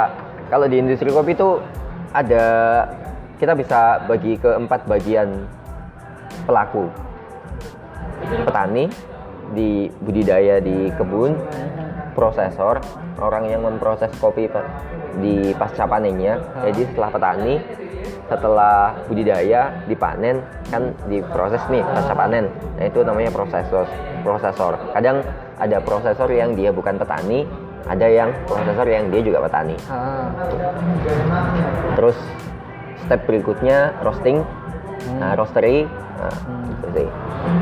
kalau 0.50 0.66
di 0.66 0.82
industri 0.82 1.10
kopi 1.14 1.38
itu 1.38 1.62
ada 2.14 2.46
kita 3.40 3.54
bisa 3.56 4.04
bagi 4.10 4.36
ke 4.36 4.52
empat 4.58 4.84
bagian 4.90 5.48
pelaku. 6.44 6.90
Petani 8.46 8.92
di 9.56 9.88
budidaya 10.04 10.62
di 10.62 10.92
kebun, 10.94 11.34
prosesor, 12.14 12.84
orang 13.22 13.52
yang 13.52 13.62
memproses 13.64 14.10
kopi 14.18 14.48
di 15.20 15.52
pasca 15.56 15.86
panennya. 15.86 16.40
Jadi 16.64 16.88
setelah 16.90 17.10
petani, 17.12 17.56
setelah 18.30 18.76
budidaya 19.06 19.74
dipanen 19.86 20.40
kan 20.70 20.94
diproses 21.10 21.62
nih 21.68 21.84
pasca 21.84 22.14
panen. 22.16 22.48
Nah 22.80 22.86
itu 22.88 23.00
namanya 23.04 23.32
prosesor. 23.34 23.86
Prosesor. 24.24 24.74
Kadang 24.96 25.24
ada 25.60 25.78
prosesor 25.84 26.30
yang 26.32 26.56
dia 26.56 26.72
bukan 26.72 26.96
petani, 26.96 27.44
ada 27.88 28.08
yang 28.08 28.32
prosesor 28.48 28.88
yang 28.88 29.12
dia 29.12 29.22
juga 29.24 29.44
petani. 29.44 29.76
Ah. 29.92 30.32
Terus 32.00 32.16
step 33.08 33.26
berikutnya 33.26 33.98
roasting, 34.06 34.46
nah, 35.18 35.34
roastery, 35.34 35.90
nah, 36.20 36.34
Hmm. 36.46 36.74
itu 36.78 36.88
sih. 36.94 37.10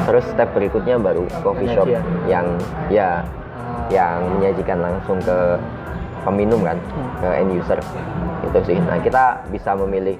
Terus 0.03 0.25
step 0.33 0.49
berikutnya 0.51 0.99
baru 0.99 1.23
coffee 1.41 1.71
shop 1.71 1.87
Penyajian. 1.87 2.03
yang 2.27 2.47
ya. 2.91 3.23
Yang 3.87 4.23
menyajikan 4.37 4.79
langsung 4.79 5.17
ke 5.19 5.57
peminum 6.21 6.59
kan, 6.61 6.75
Hmm. 6.91 7.09
ke 7.19 7.27
end 7.33 7.51
user. 7.53 7.79
Itu 8.43 8.59
sih. 8.63 8.77
Nah 8.77 8.99
kita 8.99 9.47
bisa 9.47 9.73
memilih 9.73 10.19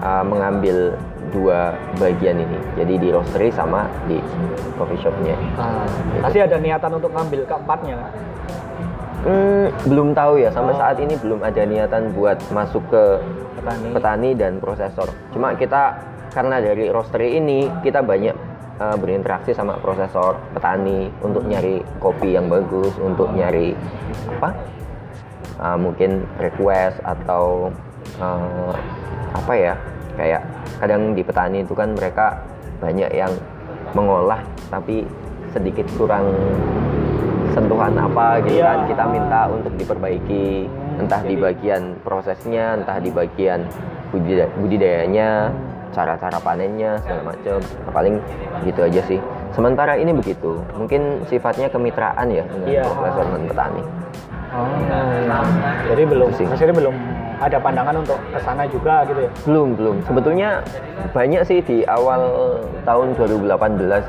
uh, 0.00 0.24
mengambil 0.24 0.96
dua 1.30 1.72
bagian 1.96 2.40
ini. 2.40 2.58
Jadi 2.74 2.94
di 2.96 3.08
roastery 3.12 3.52
sama 3.52 3.86
di 4.04 4.18
coffee 4.74 4.98
shopnya. 4.98 5.36
Ah. 5.54 5.86
Pasti 6.20 6.40
ada 6.40 6.56
niatan 6.56 6.90
untuk 6.90 7.12
ngambil 7.12 7.46
keempatnya 7.46 7.94
kan? 8.00 8.12
Hmm, 9.20 9.68
belum 9.84 10.16
tahu 10.16 10.40
ya 10.40 10.48
sampai 10.48 10.72
Oh. 10.74 10.80
saat 10.80 10.96
ini 10.96 11.12
belum 11.20 11.44
ada 11.44 11.62
niatan 11.62 12.16
buat 12.16 12.40
masuk 12.50 12.80
ke 12.88 13.04
Petani. 13.60 13.88
petani 13.92 14.30
dan 14.32 14.52
prosesor. 14.56 15.12
Cuma 15.30 15.52
kita 15.52 16.00
karena 16.32 16.56
dari 16.56 16.88
roastery 16.88 17.36
ini 17.36 17.68
kita 17.84 18.00
banyak 18.00 18.32
uh, 18.80 18.96
berinteraksi 18.96 19.52
sama 19.52 19.76
prosesor 19.78 20.40
petani 20.56 21.12
untuk 21.20 21.44
nyari 21.44 21.84
kopi 22.00 22.34
yang 22.34 22.48
bagus, 22.48 22.90
untuk 22.96 23.30
nyari 23.36 23.76
apa? 24.40 24.50
Uh, 25.60 25.76
mungkin 25.76 26.24
request 26.40 26.96
atau 27.04 27.68
uh, 28.18 28.72
apa 29.36 29.52
ya? 29.52 29.74
Kayak 30.16 30.42
kadang 30.80 31.12
di 31.12 31.22
petani 31.22 31.62
itu 31.62 31.76
kan 31.76 31.92
mereka 31.94 32.40
banyak 32.80 33.12
yang 33.12 33.30
mengolah 33.92 34.40
tapi 34.72 35.04
sedikit 35.52 35.84
kurang 35.98 36.32
sentuhan 37.50 37.92
apa 37.98 38.38
gitu 38.46 38.62
Iya. 38.62 38.64
kan 38.64 38.78
kita 38.86 39.04
minta 39.10 39.40
untuk 39.50 39.74
diperbaiki 39.74 40.70
entah 41.02 41.22
di 41.26 41.34
bagian 41.34 41.98
prosesnya 42.06 42.78
entah 42.78 43.02
di 43.02 43.10
bagian 43.10 43.66
budida- 44.14 44.50
budidayanya 44.62 45.50
cara-cara 45.90 46.38
panennya 46.38 46.96
segala 47.00 47.30
macam 47.30 47.58
paling 47.90 48.14
gitu 48.62 48.80
aja 48.82 49.00
sih 49.04 49.18
sementara 49.50 49.94
ini 49.94 50.10
begitu 50.10 50.62
mungkin 50.72 51.22
sifatnya 51.26 51.66
kemitraan 51.66 52.26
ya 52.28 52.44
dengan 52.44 52.68
Iya. 52.68 52.82
profesor 52.86 53.24
dan 53.26 53.42
petani 53.46 53.82
Oh. 54.50 54.66
Jadi 55.86 56.02
belum, 56.10 56.34
sih. 56.34 56.42
maksudnya 56.42 56.74
belum 56.74 56.90
ada 57.38 57.54
pandangan 57.56 58.02
untuk 58.02 58.18
ke 58.34 58.38
sana 58.42 58.66
juga 58.66 59.06
gitu 59.06 59.22
ya? 59.22 59.30
belum 59.46 59.68
belum 59.78 59.96
sebetulnya 60.02 60.48
banyak 61.14 61.42
sih 61.46 61.62
di 61.62 61.86
awal 61.86 62.20
tahun 62.82 63.14
2018 63.14 63.46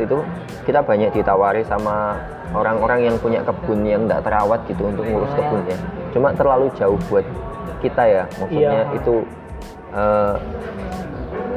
itu 0.01 0.17
kita 0.65 0.81
banyak 0.81 1.13
ditawari 1.13 1.61
sama 1.63 2.17
orang-orang 2.51 3.05
yang 3.05 3.15
punya 3.21 3.39
kebun 3.39 3.85
yang 3.85 4.03
tidak 4.03 4.25
terawat 4.25 4.59
gitu 4.65 4.81
untuk 4.83 5.05
ngurus 5.05 5.29
kebunnya 5.31 5.77
cuma 6.09 6.33
terlalu 6.33 6.73
jauh 6.73 6.97
buat 7.05 7.23
kita 7.79 8.03
ya 8.03 8.23
maksudnya 8.35 8.73
Iya. 8.81 8.97
itu 8.97 9.13
eh, 9.93 10.33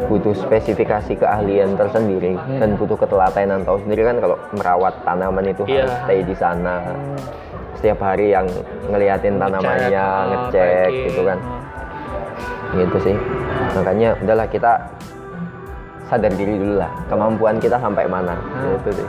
butuh 0.04 0.34
spesifikasi 0.34 1.12
keahlian 1.14 1.74
tersendiri 1.74 2.34
Hmm. 2.34 2.58
dan 2.58 2.70
butuh 2.74 2.94
ketelatenan 2.94 3.62
tahu 3.62 3.80
sendiri 3.80 4.04
kan 4.04 4.16
kalau 4.18 4.36
merawat 4.52 4.94
tanaman 5.02 5.46
itu 5.46 5.62
Iya. 5.64 5.82
harus 5.82 5.94
stay 6.02 6.20
di 6.20 6.34
sana 6.34 6.74
setiap 7.74 7.98
hari 8.00 8.30
yang 8.30 8.46
ngeliatin 8.86 9.36
tanamannya 9.36 9.92
ah, 9.94 10.22
ngecek 10.26 10.62
packing. 10.84 11.04
gitu 11.06 11.20
kan 11.22 11.38
gitu 12.74 12.96
sih 13.00 13.16
makanya 13.72 14.08
udahlah 14.18 14.46
kita 14.46 14.72
sadar 16.04 16.32
diri 16.32 16.54
dulu 16.54 16.74
lah 16.76 16.90
kemampuan 17.06 17.56
kita 17.56 17.76
sampai 17.76 18.04
mana 18.04 18.34
Hmm. 18.34 18.76
gitu 18.78 18.90
deh 18.98 19.08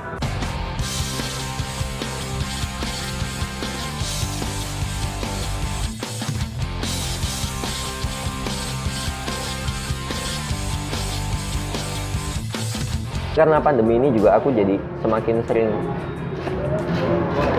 karena 13.35 13.59
pandemi 13.59 13.99
ini 13.99 14.15
juga 14.15 14.39
aku 14.39 14.55
jadi 14.55 14.79
semakin 15.03 15.43
sering 15.43 15.69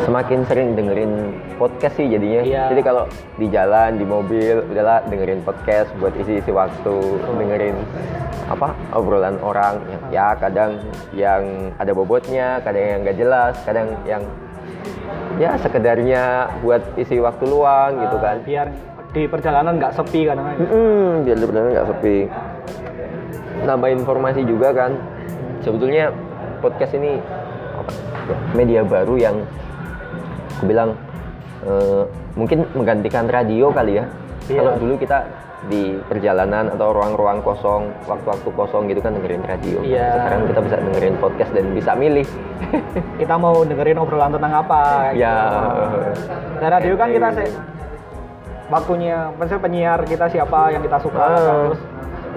semakin 0.09 0.41
sering 0.47 0.69
dengerin 0.79 1.13
podcast 1.61 1.99
sih 1.99 2.07
jadinya. 2.09 2.43
Iya. 2.47 2.65
Jadi 2.73 2.83
kalau 2.87 3.05
di 3.37 3.47
jalan, 3.51 3.99
di 3.99 4.07
mobil, 4.07 4.63
udahlah 4.73 5.03
dengerin 5.11 5.43
podcast 5.43 5.91
buat 5.99 6.15
isi-isi 6.17 6.55
waktu, 6.55 6.97
dengerin 7.27 7.77
apa 8.47 8.71
obrolan 8.95 9.35
orang 9.43 9.83
yang 9.91 10.03
ya 10.15 10.27
kadang 10.39 10.79
yang 11.11 11.43
ada 11.83 11.91
bobotnya, 11.91 12.63
kadang 12.63 12.85
yang 12.87 12.99
nggak 13.03 13.19
jelas, 13.19 13.55
kadang 13.67 13.99
yang 14.07 14.23
ya 15.43 15.59
sekedarnya 15.59 16.55
buat 16.63 16.83
isi 16.95 17.19
waktu 17.19 17.45
luang 17.51 17.99
gitu 18.01 18.17
kan. 18.23 18.37
Biar 18.47 18.71
di 19.11 19.27
perjalanan 19.27 19.77
nggak 19.77 19.93
sepi 19.99 20.21
kan? 20.31 20.39
kadang 20.39 20.57
Mm-mm, 20.63 21.27
biar 21.27 21.37
benar 21.43 21.63
nggak 21.75 21.89
sepi. 21.91 22.19
Nambah 23.67 23.91
informasi 23.91 24.47
juga 24.47 24.71
kan. 24.71 24.95
Sebetulnya 25.61 26.13
podcast 26.59 26.93
ini 26.95 27.21
apa, 27.77 27.91
ya, 28.27 28.37
media 28.53 28.81
baru 28.83 29.15
yang 29.15 29.37
aku 30.57 30.65
bilang 30.65 30.91
eh, 31.63 32.03
mungkin 32.35 32.65
menggantikan 32.73 33.27
radio 33.27 33.69
kali 33.71 34.01
ya. 34.01 34.05
Iya. 34.47 34.59
Kalau 34.63 34.73
dulu 34.79 34.95
kita 34.97 35.19
di 35.67 35.99
perjalanan 36.07 36.71
atau 36.71 36.95
ruang-ruang 36.95 37.43
kosong, 37.43 37.91
waktu-waktu 38.07 38.49
kosong 38.55 38.87
gitu 38.87 39.03
kan 39.03 39.19
dengerin 39.19 39.43
radio. 39.43 39.83
Iya. 39.83 40.15
Sekarang 40.15 40.41
kita 40.47 40.61
bisa 40.63 40.77
dengerin 40.79 41.15
podcast 41.19 41.51
dan 41.51 41.67
bisa 41.75 41.93
milih. 41.93 42.29
Kita 43.21 43.35
mau 43.37 43.61
dengerin 43.63 43.99
obrolan 43.99 44.33
tentang 44.33 44.53
apa? 44.55 45.11
gitu. 45.13 45.21
Ya. 45.21 45.37
Dan 46.57 46.69
radio 46.73 46.95
kan 46.95 47.09
kita 47.11 47.29
sih 47.35 47.51
waktunya, 48.67 49.17
maksudnya 49.35 49.61
penyiar 49.61 50.01
kita 50.03 50.27
siapa 50.27 50.73
yang 50.73 50.83
kita 50.83 50.99
suka, 50.99 51.21
Ah. 51.23 51.37
terus 51.69 51.81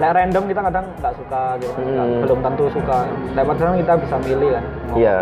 like 0.00 0.12
random 0.12 0.42
kita 0.46 0.60
kadang 0.62 0.86
nggak 0.96 1.14
suka 1.14 1.42
gitu, 1.56 1.72
nggak- 1.76 2.08
Hmm. 2.08 2.20
belum 2.24 2.38
tentu 2.40 2.64
suka. 2.72 2.98
Lewat 3.30 3.54
sana 3.54 3.76
kita 3.76 3.92
bisa 3.96 4.16
milih 4.18 4.50
kan. 4.50 4.64
Iya. 4.92 5.16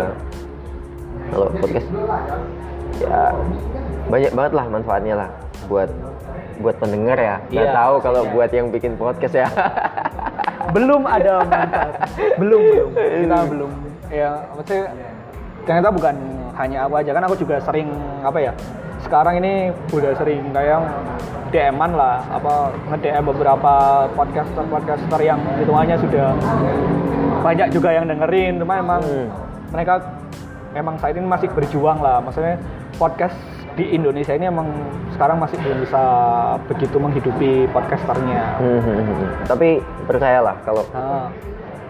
Kalau 1.29 1.47
podcast 1.53 1.87
ya 2.99 3.21
banyak 4.09 4.31
banget 4.33 4.53
lah 4.55 4.65
manfaatnya 4.65 5.13
lah 5.15 5.29
buat 5.67 5.89
buat 6.57 6.75
pendengar 6.77 7.15
ya. 7.15 7.35
Nggak 7.45 7.67
Iya, 7.67 7.75
tahu 7.75 7.93
kalau 7.99 8.19
pastinya. 8.19 8.33
buat 8.33 8.49
yang 8.51 8.67
bikin 8.69 8.91
podcast 8.95 9.35
ya. 9.37 9.47
belum 10.69 11.01
ada 11.01 11.41
manfaat 11.41 11.93
belum 12.37 12.61
belum 12.61 12.89
kita 12.93 13.37
belum 13.49 13.71
ya 14.07 14.29
maksudnya 14.53 14.85
ternyata 15.65 15.89
bukan 15.89 16.15
hanya 16.53 16.77
aku 16.85 16.93
aja 16.93 17.09
kan 17.09 17.23
aku 17.25 17.35
juga 17.37 17.57
sering 17.57 17.89
apa 18.21 18.37
ya 18.39 18.51
sekarang 19.01 19.41
ini 19.41 19.53
udah 19.89 20.13
sering 20.13 20.45
kayak 20.53 20.77
DM-an 21.49 21.91
lah 21.91 22.21
apa 22.29 22.53
nge-DM 22.87 23.25
beberapa 23.25 23.73
podcaster 24.13 24.63
podcaster 24.65 25.19
yang 25.19 25.39
hitungannya 25.57 25.97
sudah 25.97 26.27
banyak 27.39 27.67
juga 27.69 27.89
yang 27.91 28.05
dengerin 28.05 28.59
cuma 28.59 28.77
emang 28.77 29.01
Hmm. 29.01 29.27
mereka 29.69 29.93
emang 30.71 30.95
saat 30.97 31.13
ini 31.13 31.25
masih 31.25 31.49
berjuang 31.49 31.97
lah 31.97 32.19
maksudnya 32.19 32.57
podcast 32.95 33.35
di 33.73 33.85
Indonesia 33.89 34.33
ini 34.33 34.45
emang 34.45 34.67
sekarang 35.09 35.39
masih 35.39 35.55
belum 35.57 35.79
bisa 35.79 36.01
begitu 36.67 36.95
menghidupi 36.95 37.51
podcasternya 37.69 38.59
Hmm, 38.59 38.79
hmm, 38.79 38.99
hmm. 38.99 39.27
Tapi 39.47 39.69
percayalah 40.03 40.55
kalau 40.61 40.83
nah, 40.91 41.31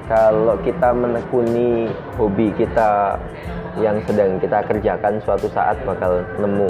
kalau 0.06 0.56
kita 0.62 0.89
menekuni 0.91 1.89
hobi 2.15 2.54
kita 2.54 3.17
yang 3.78 3.98
sedang 4.04 4.38
kita 4.38 4.62
kerjakan 4.63 5.17
suatu 5.19 5.50
saat 5.50 5.76
bakal 5.84 6.22
nemu 6.38 6.69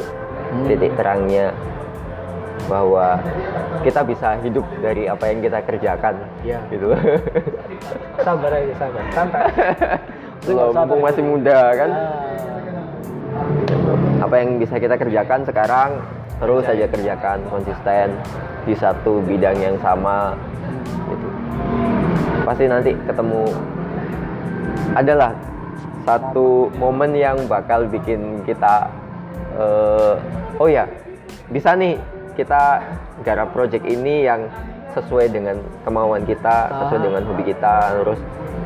Hmm. 0.49 0.65
titik 0.65 0.97
terangnya 0.97 1.53
bahwa 2.67 3.21
kita 3.85 4.01
bisa 4.03 4.35
hidup 4.43 4.65
dari 4.83 5.07
apa 5.07 5.23
yang 5.31 5.39
kita 5.39 5.63
kerjakan. 5.63 6.15
Iya. 6.43 6.59
gitu. 6.73 6.91
Sabar 8.25 8.51
aja 8.51 8.73
sabar. 8.75 9.03
Santai. 9.15 9.43
Mumpung 10.75 11.01
masih 11.03 11.23
muda 11.23 11.59
kan? 11.77 11.91
Ah, 11.91 14.25
apa 14.25 14.35
yang 14.39 14.59
bisa 14.59 14.75
kita 14.75 14.95
kerjakan 14.99 15.47
sekarang 15.47 15.91
terus 16.39 16.63
saja 16.63 16.87
kerjakan 16.87 17.43
konsisten 17.51 18.15
di 18.63 18.75
satu 18.75 19.19
bidang 19.23 19.59
yang 19.59 19.75
sama 19.83 20.35
gitu. 21.11 21.27
pasti 22.47 22.63
nanti 22.67 22.91
ketemu. 23.07 23.43
Adalah 24.97 25.31
satu 26.07 26.71
momen 26.81 27.13
yang 27.13 27.37
bakal 27.45 27.85
bikin 27.85 28.41
kita 28.47 28.89
eh, 29.59 30.13
oh 30.57 30.69
ya 30.71 30.87
bisa 31.53 31.77
nih 31.77 31.99
kita 32.39 32.79
garap 33.21 33.51
project 33.51 33.83
ini 33.83 34.23
yang 34.23 34.47
sesuai 34.89 35.29
dengan 35.29 35.59
kemauan 35.83 36.23
kita 36.23 36.71
sesuai 36.71 36.99
Ah. 36.99 37.05
dengan 37.05 37.21
hobi 37.27 37.43
kita 37.45 37.75
terus 37.99 38.19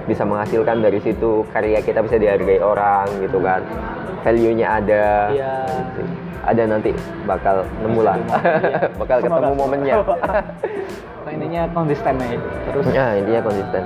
bisa 0.06 0.24
menghasilkan 0.24 0.80
dari 0.80 1.00
situ 1.00 1.42
karya 1.50 1.80
kita 1.80 2.00
bisa 2.00 2.16
dihargai 2.16 2.60
orang 2.60 3.10
gitu 3.20 3.42
kan. 3.42 3.66
Value-nya 4.22 4.68
ada. 4.80 5.06
Iya. 5.32 5.54
ada 6.44 6.64
nanti 6.68 6.92
bakal 7.24 7.64
nemu 7.80 8.04
lah. 8.04 8.20
Bakal 9.00 9.18
Semoga. 9.24 9.40
ketemu 9.40 9.54
momennya. 9.56 9.96
Nah, 11.24 11.32
intinya 11.32 11.64
konsisten 11.72 12.20
aja 12.20 12.36
terus? 12.68 12.84
Ya 12.92 13.06
intinya 13.16 13.42
konsisten 13.42 13.84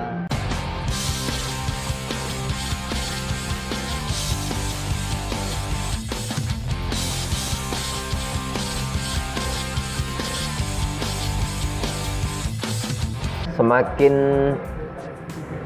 semakin 13.57 14.13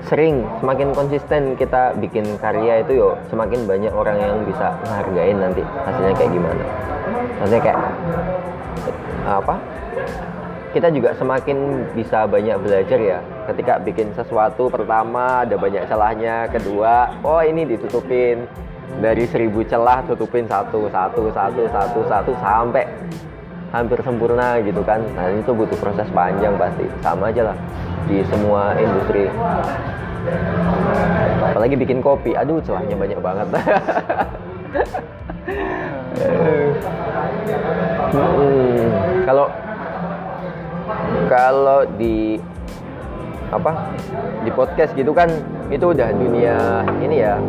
sering 0.08 0.44
semakin 0.60 0.92
konsisten 0.96 1.56
kita 1.56 1.96
bikin 2.00 2.26
karya 2.42 2.84
itu 2.84 3.00
yo 3.00 3.10
semakin 3.30 3.64
banyak 3.68 3.94
orang 3.94 4.18
yang 4.18 4.36
bisa 4.48 4.74
menghargain 4.84 5.38
nanti 5.38 5.62
hasilnya 5.62 6.16
kayak 6.18 6.32
gimana. 6.32 6.64
Maksudnya 7.38 7.62
kayak 7.62 7.80
apa? 9.28 9.56
Kita 10.72 10.88
juga 10.88 11.12
semakin 11.20 11.84
bisa 11.92 12.24
banyak 12.32 12.56
belajar 12.64 13.00
ya 13.00 13.20
ketika 13.52 13.76
bikin 13.84 14.16
sesuatu 14.16 14.72
pertama 14.72 15.44
ada 15.44 15.60
banyak 15.60 15.84
celahnya 15.88 16.48
kedua 16.48 17.12
oh 17.22 17.44
ini 17.44 17.68
ditutupin. 17.68 18.48
Dari 18.92 19.24
seribu 19.24 19.64
celah 19.64 20.04
tutupin 20.04 20.44
satu 20.52 20.92
satu 20.92 21.32
satu 21.32 21.64
satu 21.72 22.00
satu 22.12 22.32
sampai 22.44 22.84
hampir 23.72 24.00
sempurna 24.04 24.60
gitu 24.62 24.84
kan. 24.84 25.00
Nah 25.16 25.32
itu 25.32 25.52
butuh 25.56 25.78
proses 25.80 26.08
panjang 26.12 26.54
pasti. 26.60 26.86
Sama 27.00 27.32
aja 27.32 27.52
lah 27.52 27.58
di 28.06 28.24
semua 28.28 28.76
industri. 28.76 29.32
Apalagi 31.42 31.76
bikin 31.80 32.04
kopi. 32.04 32.36
Aduh 32.36 32.60
celahnya 32.62 32.96
banyak 32.96 33.20
banget. 33.20 33.48
Hmm, 38.12 38.92
kalau 39.24 39.48
kalau 41.32 41.88
di 41.96 42.36
apa 43.52 43.72
di 44.44 44.52
podcast 44.52 44.92
gitu 44.96 45.16
kan 45.16 45.32
itu 45.72 45.84
udah 45.92 46.12
dunia 46.12 46.84
ini 47.00 47.24
ya 47.24 47.40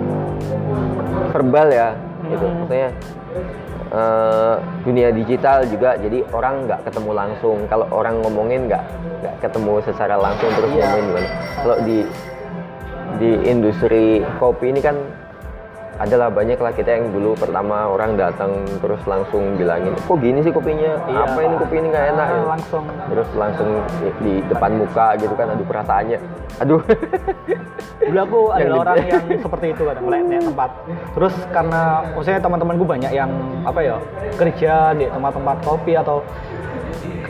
verbal 1.34 1.68
ya 1.70 1.88
gitu. 2.30 2.46
Maksudnya 2.46 2.90
eh, 3.92 4.54
dunia 4.82 5.08
digital 5.12 5.68
juga 5.68 5.94
jadi 6.00 6.24
orang 6.32 6.66
nggak 6.66 6.80
ketemu 6.88 7.10
langsung 7.12 7.56
kalau 7.68 7.86
orang 7.92 8.18
ngomongin 8.24 8.66
nggak 8.66 8.82
nggak 9.22 9.34
ketemu 9.44 9.74
secara 9.84 10.16
langsung 10.16 10.50
terus 10.56 10.70
Iya. 10.72 10.80
ngomongin 10.88 11.04
gimana 11.12 11.28
kalau 11.62 11.76
di 11.84 11.98
di 13.20 13.30
industri 13.44 14.24
kopi 14.40 14.72
ini 14.72 14.80
kan 14.80 14.96
adalah 16.00 16.32
banyak 16.32 16.56
lah 16.56 16.72
kita 16.72 16.88
yang 16.88 17.12
dulu 17.12 17.36
pertama 17.36 17.84
orang 17.84 18.16
datang 18.16 18.64
terus 18.80 19.00
langsung 19.04 19.60
bilangin 19.60 19.92
kok 19.92 20.16
gini 20.18 20.40
sih 20.40 20.48
kopinya 20.48 20.96
Iya. 21.04 21.20
apa 21.28 21.38
ini 21.44 21.54
kopi 21.60 21.74
ini 21.76 21.86
nggak 21.92 22.06
enak 22.16 22.26
ya?" 22.28 22.42
langsung 22.48 22.84
terus 23.12 23.28
langsung 23.36 23.68
di, 24.24 24.32
depan 24.48 24.70
muka 24.80 25.06
gitu 25.20 25.34
kan 25.36 25.46
aduh 25.52 25.66
perasaannya 25.68 26.18
aduh 26.60 26.80
dulu 28.08 28.18
aku 28.18 28.40
Yang 28.40 28.56
adalah 28.56 28.72
gitu. 28.72 28.82
orang 28.82 28.96
yang 29.04 29.24
seperti 29.44 29.66
itu 29.72 29.82
kadang 29.84 30.04
mulai 30.04 30.20
naik 30.24 30.42
tempat 30.48 30.70
terus 31.12 31.34
karena 31.52 31.80
maksudnya 32.16 32.40
teman-temanku 32.40 32.84
banyak 32.88 33.12
yang 33.12 33.30
apa 33.62 33.80
ya 33.84 33.96
kerja 34.40 34.72
di 34.96 35.04
tempat-tempat 35.06 35.56
kopi 35.60 35.92
atau 35.94 36.24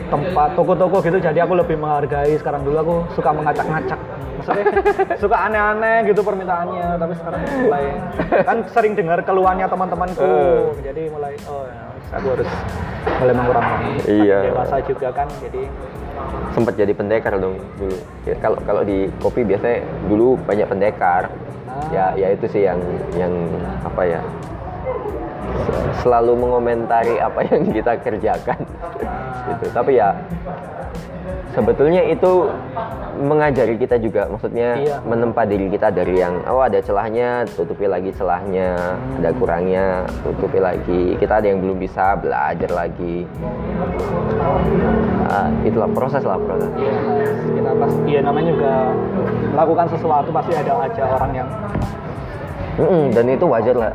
tempat 0.07 0.49
toko-toko 0.53 0.97
gitu 0.99 1.17
jadi 1.17 1.39
aku 1.41 1.53
lebih 1.55 1.75
menghargai 1.75 2.35
sekarang 2.35 2.61
dulu 2.61 2.77
aku 2.77 2.95
suka 3.13 3.29
mengacak-ngacak 3.31 3.99
maksudnya 4.35 4.65
suka 5.23 5.37
aneh-aneh 5.41 5.97
gitu 6.05 6.21
permintaannya 6.21 6.87
tapi 6.97 7.13
sekarang 7.15 7.39
mulai 7.61 7.85
kan 8.41 8.57
sering 8.69 8.93
dengar 8.93 9.19
keluhannya 9.21 9.65
teman-temanku 9.65 10.21
Eh. 10.21 10.83
jadi 10.83 11.01
mulai 11.09 11.33
oh 11.45 11.63
ya, 11.63 11.81
aku 12.13 12.27
harus 12.31 12.49
mulai 13.15 13.33
mengurangi 13.33 13.93
Iya. 14.05 14.37
dewasa 14.49 14.75
juga 14.83 15.07
kan 15.11 15.27
jadi 15.39 15.61
sempat 16.49 16.73
jadi 16.75 16.93
pendekar 16.93 17.33
dong 17.35 17.57
dulu 17.75 17.97
Ya, 18.23 18.35
kalau 18.37 18.57
kalau 18.61 18.81
di 18.81 19.09
kopi 19.17 19.41
biasanya 19.41 19.81
dulu 20.07 20.35
banyak 20.39 20.67
pendekar 20.67 21.29
Ah. 21.63 21.89
ya 21.89 22.05
ya 22.13 22.27
itu 22.29 22.45
sih 22.47 22.61
yang 22.61 22.77
yang 23.13 23.33
apa 23.81 24.01
ya 24.05 24.21
selalu 26.01 26.33
mengomentari 26.35 27.15
apa 27.19 27.39
yang 27.49 27.63
kita 27.71 27.93
kerjakan. 27.99 28.59
Gitu. 29.49 29.65
Tapi 29.71 29.91
ya 29.99 30.15
sebetulnya 31.53 32.01
itu 32.09 32.49
mengajari 33.13 33.77
kita 33.77 34.01
juga. 34.01 34.25
Maksudnya 34.25 34.81
Iya. 34.81 34.97
menempa 35.05 35.45
diri 35.45 35.69
kita 35.69 35.93
dari 35.93 36.17
yang 36.17 36.41
oh 36.49 36.65
ada 36.65 36.81
celahnya 36.81 37.45
tutupi 37.53 37.85
lagi 37.85 38.09
celahnya. 38.17 38.97
Ada 39.21 39.29
kurangnya 39.37 39.85
tutupi 40.25 40.57
lagi. 40.57 41.15
Kita 41.21 41.39
ada 41.39 41.47
yang 41.47 41.61
belum 41.61 41.77
bisa 41.77 42.17
belajar 42.17 42.69
lagi. 42.73 43.23
Ah, 45.29 45.49
itulah 45.63 45.89
proses 45.93 46.25
lah 46.25 46.41
proses. 46.41 46.69
Kita 47.53 47.71
pasti 47.77 48.09
ya 48.11 48.21
namanya 48.25 48.49
juga 48.49 48.73
melakukan 49.53 49.87
sesuatu 49.93 50.29
pasti 50.33 50.51
ada 50.57 50.73
aja 50.83 51.03
orang 51.05 51.31
yang 51.31 51.49
Mm-mm, 52.73 53.13
dan 53.13 53.29
itu 53.29 53.45
wajar 53.45 53.77
lah 53.77 53.93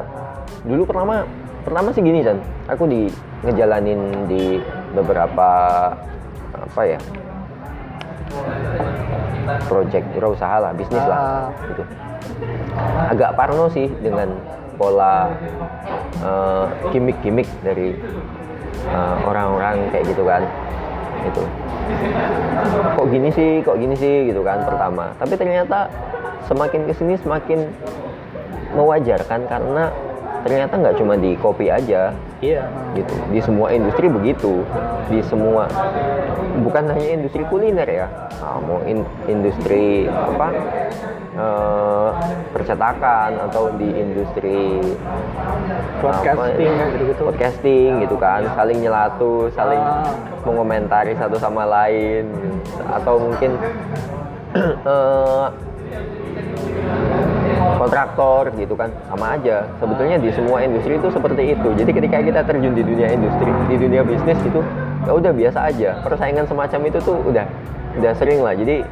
dulu 0.64 0.83
pertama 0.88 1.27
pertama 1.62 1.88
sih 1.92 2.03
gini 2.03 2.25
Chan. 2.25 2.38
Aku 2.73 2.88
di 2.88 3.11
ngejalanin 3.44 4.27
di 4.27 4.59
beberapa 4.97 5.51
apa 6.59 6.83
ya 6.85 6.99
project 9.68 10.07
usaha 10.18 10.57
lah 10.61 10.73
bisnis 10.77 11.05
lah 11.05 11.18
Ah. 11.18 11.44
gitu. 11.73 11.83
Agak 13.09 13.31
parno 13.37 13.68
sih 13.73 13.88
dengan 14.03 14.29
pola 14.77 15.33
eh, 16.23 16.64
gimmick-gimmick 16.94 17.49
dari 17.64 17.97
eh, 18.88 19.16
orang-orang 19.27 19.90
kayak 19.90 20.05
gitu 20.12 20.23
kan 20.23 20.42
itu 21.27 21.42
kok 22.94 23.07
gini 23.11 23.29
sih 23.33 23.51
kok 23.64 23.77
gini 23.81 23.94
sih 23.97 24.31
gitu 24.31 24.44
kan 24.44 24.62
pertama. 24.62 25.11
Tapi 25.18 25.35
ternyata 25.35 25.88
semakin 26.47 26.81
ke 26.87 26.92
sini 26.94 27.14
semakin 27.18 27.64
mewajarkan 28.77 29.49
karena 29.49 29.88
ternyata 30.42 30.74
nggak 30.77 30.96
cuma 30.98 31.14
di 31.14 31.35
kopi 31.37 31.68
aja. 31.68 32.12
Iya. 32.38 32.62
Gitu. 32.94 33.14
Di 33.31 33.40
semua 33.42 33.74
industri 33.74 34.07
begitu. 34.07 34.62
Di 35.11 35.18
semua 35.27 35.66
bukan 36.62 36.90
hanya 36.90 37.09
industri 37.18 37.42
kuliner 37.46 37.87
ya. 37.87 38.07
Nah, 38.38 38.59
mau 38.62 38.79
in- 38.87 39.09
industri 39.27 40.07
apa 40.07 40.48
eh, 41.38 42.09
percetakan 42.51 43.31
atau 43.46 43.70
di 43.79 43.87
industri 43.94 44.83
Broadcasting, 45.98 46.70
apa, 46.74 46.90
gitu-gitu. 46.94 47.22
podcasting 47.27 47.90
gitu 48.03 48.16
kan. 48.18 48.42
Saling 48.55 48.79
nyelatu 48.83 49.51
saling 49.55 49.79
Ah. 49.83 50.07
mengomentari 50.46 51.14
satu 51.14 51.38
sama 51.38 51.66
lain. 51.66 52.31
Atau 52.90 53.18
mungkin 53.18 53.55
eh, 54.87 55.46
kontraktor 57.88 58.53
gitu 58.61 58.77
kan 58.77 58.92
sama 59.09 59.40
aja. 59.40 59.64
Sebetulnya 59.81 60.20
di 60.20 60.29
semua 60.37 60.61
industri 60.61 61.01
itu 61.01 61.09
seperti 61.09 61.57
itu. 61.57 61.68
Jadi 61.72 61.90
ketika 61.96 62.20
kita 62.20 62.40
terjun 62.44 62.77
di 62.77 62.85
dunia 62.85 63.09
industri 63.09 63.48
di 63.72 63.77
dunia 63.81 64.05
bisnis 64.05 64.37
gitu 64.44 64.61
ya 65.09 65.12
udah 65.16 65.33
biasa 65.33 65.72
aja. 65.72 65.96
Persaingan 66.05 66.44
semacam 66.44 66.81
itu 66.85 66.98
tuh 67.01 67.16
udah 67.24 67.48
udah 67.96 68.12
sering 68.20 68.44
lah. 68.44 68.53
Jadi 68.53 68.85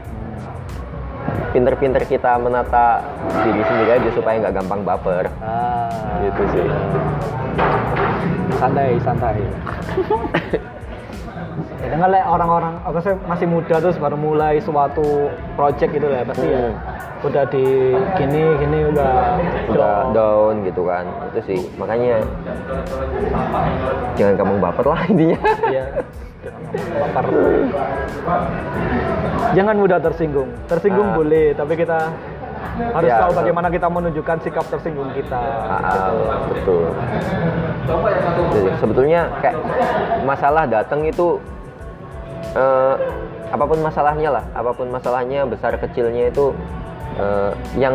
pinter-pinter 1.53 2.09
kita 2.09 2.41
menata 2.41 3.05
diri 3.45 3.61
sendiri 3.69 3.91
aja 4.01 4.09
supaya 4.17 4.41
nggak 4.41 4.65
gampang 4.65 4.81
baper. 4.81 5.29
Ah, 5.45 6.25
gitu 6.25 6.43
sih. 6.57 6.65
Santai 8.57 8.97
santai 9.05 9.37
ya 11.77 11.89
dengan 11.89 12.09
lah 12.09 12.25
orang-orang 12.27 12.75
apa 12.81 12.99
sih 12.99 13.13
masih 13.25 13.47
muda 13.47 13.77
terus 13.77 13.97
baru 13.97 14.17
mulai 14.17 14.59
suatu 14.59 15.29
project 15.55 15.93
gitu 15.93 16.07
lah 16.07 16.25
pasti 16.25 16.47
ya 16.47 16.73
Hmm. 17.17 17.27
udah 17.27 17.45
di 17.49 17.65
gini 18.15 18.43
gini 18.57 18.79
udah 18.87 19.13
udah 19.67 19.93
down. 20.05 20.13
down 20.13 20.55
gitu 20.63 20.85
kan 20.85 21.05
itu 21.27 21.41
sih 21.45 21.61
makanya 21.75 22.23
jangan 24.15 24.35
gampang 24.37 24.59
baper 24.61 24.85
lah 24.87 25.01
intinya 25.07 25.39
Iya. 25.67 25.85
Baper. 27.11 27.27
Jangan 29.53 29.75
mudah 29.75 29.99
tersinggung. 29.99 30.47
Tersinggung 30.67 31.09
Ah. 31.09 31.17
boleh, 31.17 31.47
tapi 31.53 31.75
kita 31.75 32.15
harus 32.93 33.09
Ya, 33.09 33.19
tahu 33.19 33.31
betul. 33.33 33.41
bagaimana 33.43 33.69
kita 33.69 33.87
menunjukkan 33.89 34.37
sikap 34.45 34.65
tersinggung 34.69 35.11
kita. 35.11 35.43
Ah, 35.67 36.13
betul 36.47 36.93
Jadi, 38.53 38.69
sebetulnya 38.77 39.21
kayak 39.41 39.57
masalah 40.23 40.65
datang 40.67 41.03
itu 41.03 41.41
eh, 42.55 42.95
apa 43.47 43.65
pun 43.65 43.79
masalahnya 43.81 44.29
lah 44.31 44.45
apa 44.55 44.71
pun 44.75 44.91
masalahnya 44.91 45.47
besar 45.47 45.75
kecilnya 45.81 46.31
itu 46.31 46.53
eh, 47.19 47.53
yang 47.81 47.95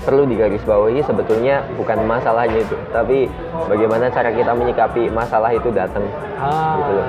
perlu 0.00 0.24
digarisbawahi 0.24 1.04
sebetulnya 1.04 1.60
bukan 1.76 2.08
masalahnya 2.08 2.64
itu 2.64 2.76
tapi 2.88 3.28
bagaimana 3.68 4.08
cara 4.08 4.32
kita 4.32 4.52
menyikapi 4.56 5.12
masalah 5.12 5.52
itu 5.52 5.68
datang. 5.68 6.04
Ah, 6.40 6.80
gitu 6.80 6.92
loh. 6.96 7.06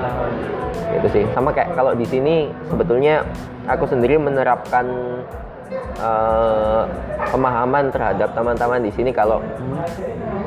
Itu 1.00 1.06
sih. 1.08 1.24
Sama 1.32 1.56
kayak 1.56 1.72
kalau 1.72 1.96
di 1.96 2.04
sini 2.04 2.52
sebetulnya 2.68 3.24
aku 3.64 3.88
sendiri 3.88 4.20
menerapkan 4.20 4.84
eh, 5.96 6.82
pemahaman 7.32 7.88
terhadap 7.88 8.36
teman-teman 8.36 8.84
di 8.84 8.92
sini 8.92 9.08
kalau 9.08 9.40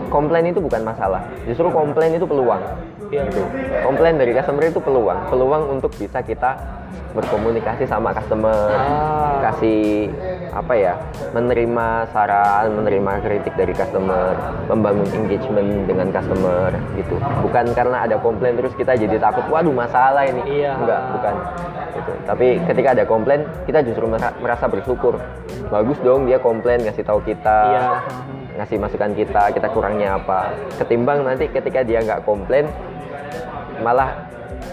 komplain 0.07 0.45
itu 0.45 0.59
bukan 0.59 0.81
masalah 0.81 1.21
justru 1.43 1.67
komplain 1.67 2.13
itu 2.13 2.23
peluang 2.23 2.61
Iya. 3.05 3.21
gitu. 3.25 3.41
komplain 3.81 4.15
dari 4.15 4.31
customer 4.31 4.65
itu 4.65 4.79
peluang 4.79 5.19
peluang 5.27 5.63
untuk 5.71 5.93
bisa 5.93 6.19
kita 6.19 6.57
berkomunikasi 7.11 7.85
sama 7.85 8.11
customer 8.11 8.67
Ah. 8.67 9.39
kasih 9.41 10.11
apa 10.51 10.73
ya 10.73 10.93
menerima 11.31 11.87
saran 12.09 12.73
menerima 12.73 13.11
kritik 13.21 13.53
dari 13.53 13.71
customer 13.71 14.35
membangun 14.65 15.07
engagement 15.13 15.85
dengan 15.85 16.11
customer 16.11 16.75
gitu 16.93 17.15
bukan 17.41 17.71
karena 17.71 18.03
ada 18.03 18.17
komplain 18.17 18.55
terus 18.55 18.73
kita 18.73 18.95
jadi 18.95 19.15
takut 19.17 19.47
waduh 19.47 19.71
masalah 19.71 20.23
ini 20.23 20.43
Iya. 20.59 20.75
enggak 20.75 21.01
bukan 21.13 21.35
gitu 21.93 22.11
tapi 22.25 22.47
ketika 22.65 22.89
ada 22.91 23.03
komplain 23.05 23.47
kita 23.63 23.79
justru 23.81 24.05
mera- 24.05 24.35
merasa 24.37 24.65
bersyukur 24.65 25.15
bagus 25.65 25.97
dong 26.01 26.25
dia 26.25 26.35
komplain 26.37 26.81
ngasih 26.81 27.01
tahu 27.01 27.21
kita 27.21 27.59
Iya. 27.65 27.83
ngasih 28.55 28.77
masukan 28.77 29.11
kita 29.13 29.43
kita 29.51 29.67
kurangnya 29.95 30.19
apa. 30.19 30.39
Ketimbang 30.83 31.23
nanti 31.23 31.47
ketika 31.47 31.79
dia 31.87 32.03
nggak 32.03 32.27
komplain 32.27 32.67
malah 33.79 34.11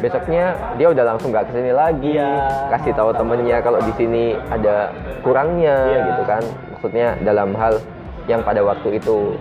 besoknya 0.02 0.58
dia 0.74 0.90
udah 0.90 1.14
langsung 1.14 1.30
nggak 1.30 1.46
ke 1.46 1.52
sini 1.54 1.70
lagi. 1.70 2.18
Iya. 2.18 2.34
kasih 2.74 2.92
tahu 2.98 3.14
temennya 3.14 3.62
kalau 3.62 3.78
di 3.78 3.92
sini 3.94 4.34
ada 4.50 4.90
kurangnya 5.22 5.76
Iya. 5.86 6.02
gitu 6.10 6.22
kan. 6.26 6.42
Maksudnya 6.74 7.08
dalam 7.22 7.54
hal 7.54 7.78
yang 8.26 8.42
pada 8.42 8.66
waktu 8.66 8.98
itu 8.98 9.38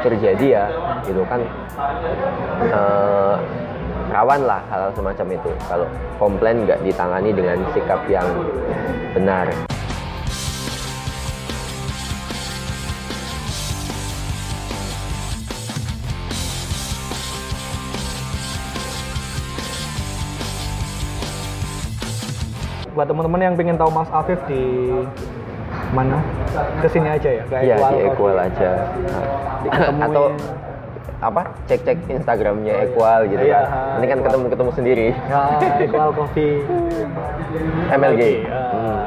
terjadi 0.00 0.46
ya 0.48 0.64
gitu 1.04 1.20
kan. 1.28 1.44
Eh, 2.72 3.36
rawan 4.08 4.40
lah 4.48 4.64
hal 4.72 4.88
semacam 4.96 5.36
itu. 5.36 5.50
Kalau 5.68 5.84
komplain 6.16 6.64
nggak 6.64 6.80
ditangani 6.80 7.36
dengan 7.36 7.60
sikap 7.76 8.00
yang 8.08 8.24
benar 9.12 9.52
Buat 22.98 23.14
teman-teman 23.14 23.38
yang 23.38 23.54
pengen 23.54 23.78
tahu 23.78 23.94
Mas 23.94 24.10
Afif 24.10 24.42
di 24.50 24.90
mana? 25.94 26.18
Ke 26.82 26.90
sini 26.90 27.06
aja 27.06 27.30
ya, 27.30 27.46
kayak 27.46 27.62
Iya 27.62 27.74
Equal 27.78 27.86
di 27.86 27.94
Coffee. 27.94 28.10
Equal 28.10 28.36
aja 28.42 28.70
atau 30.02 30.24
apa 31.18 31.42
cek 31.70 31.86
cek 31.86 31.98
Instagramnya 32.10 32.90
Equal 32.90 33.30
gitu 33.30 33.38
Iya, 33.38 33.62
kan 33.62 34.02
ini 34.02 34.06
kan 34.10 34.18
Equal. 34.18 34.26
ketemu 34.26 34.44
ketemu 34.50 34.70
sendiri 34.74 35.08
Ya, 35.30 35.42
Equal 35.78 36.10
Coffee. 36.10 36.66
MLG 37.94 38.22
Ya. 38.42 38.62
Hmm. 38.66 38.98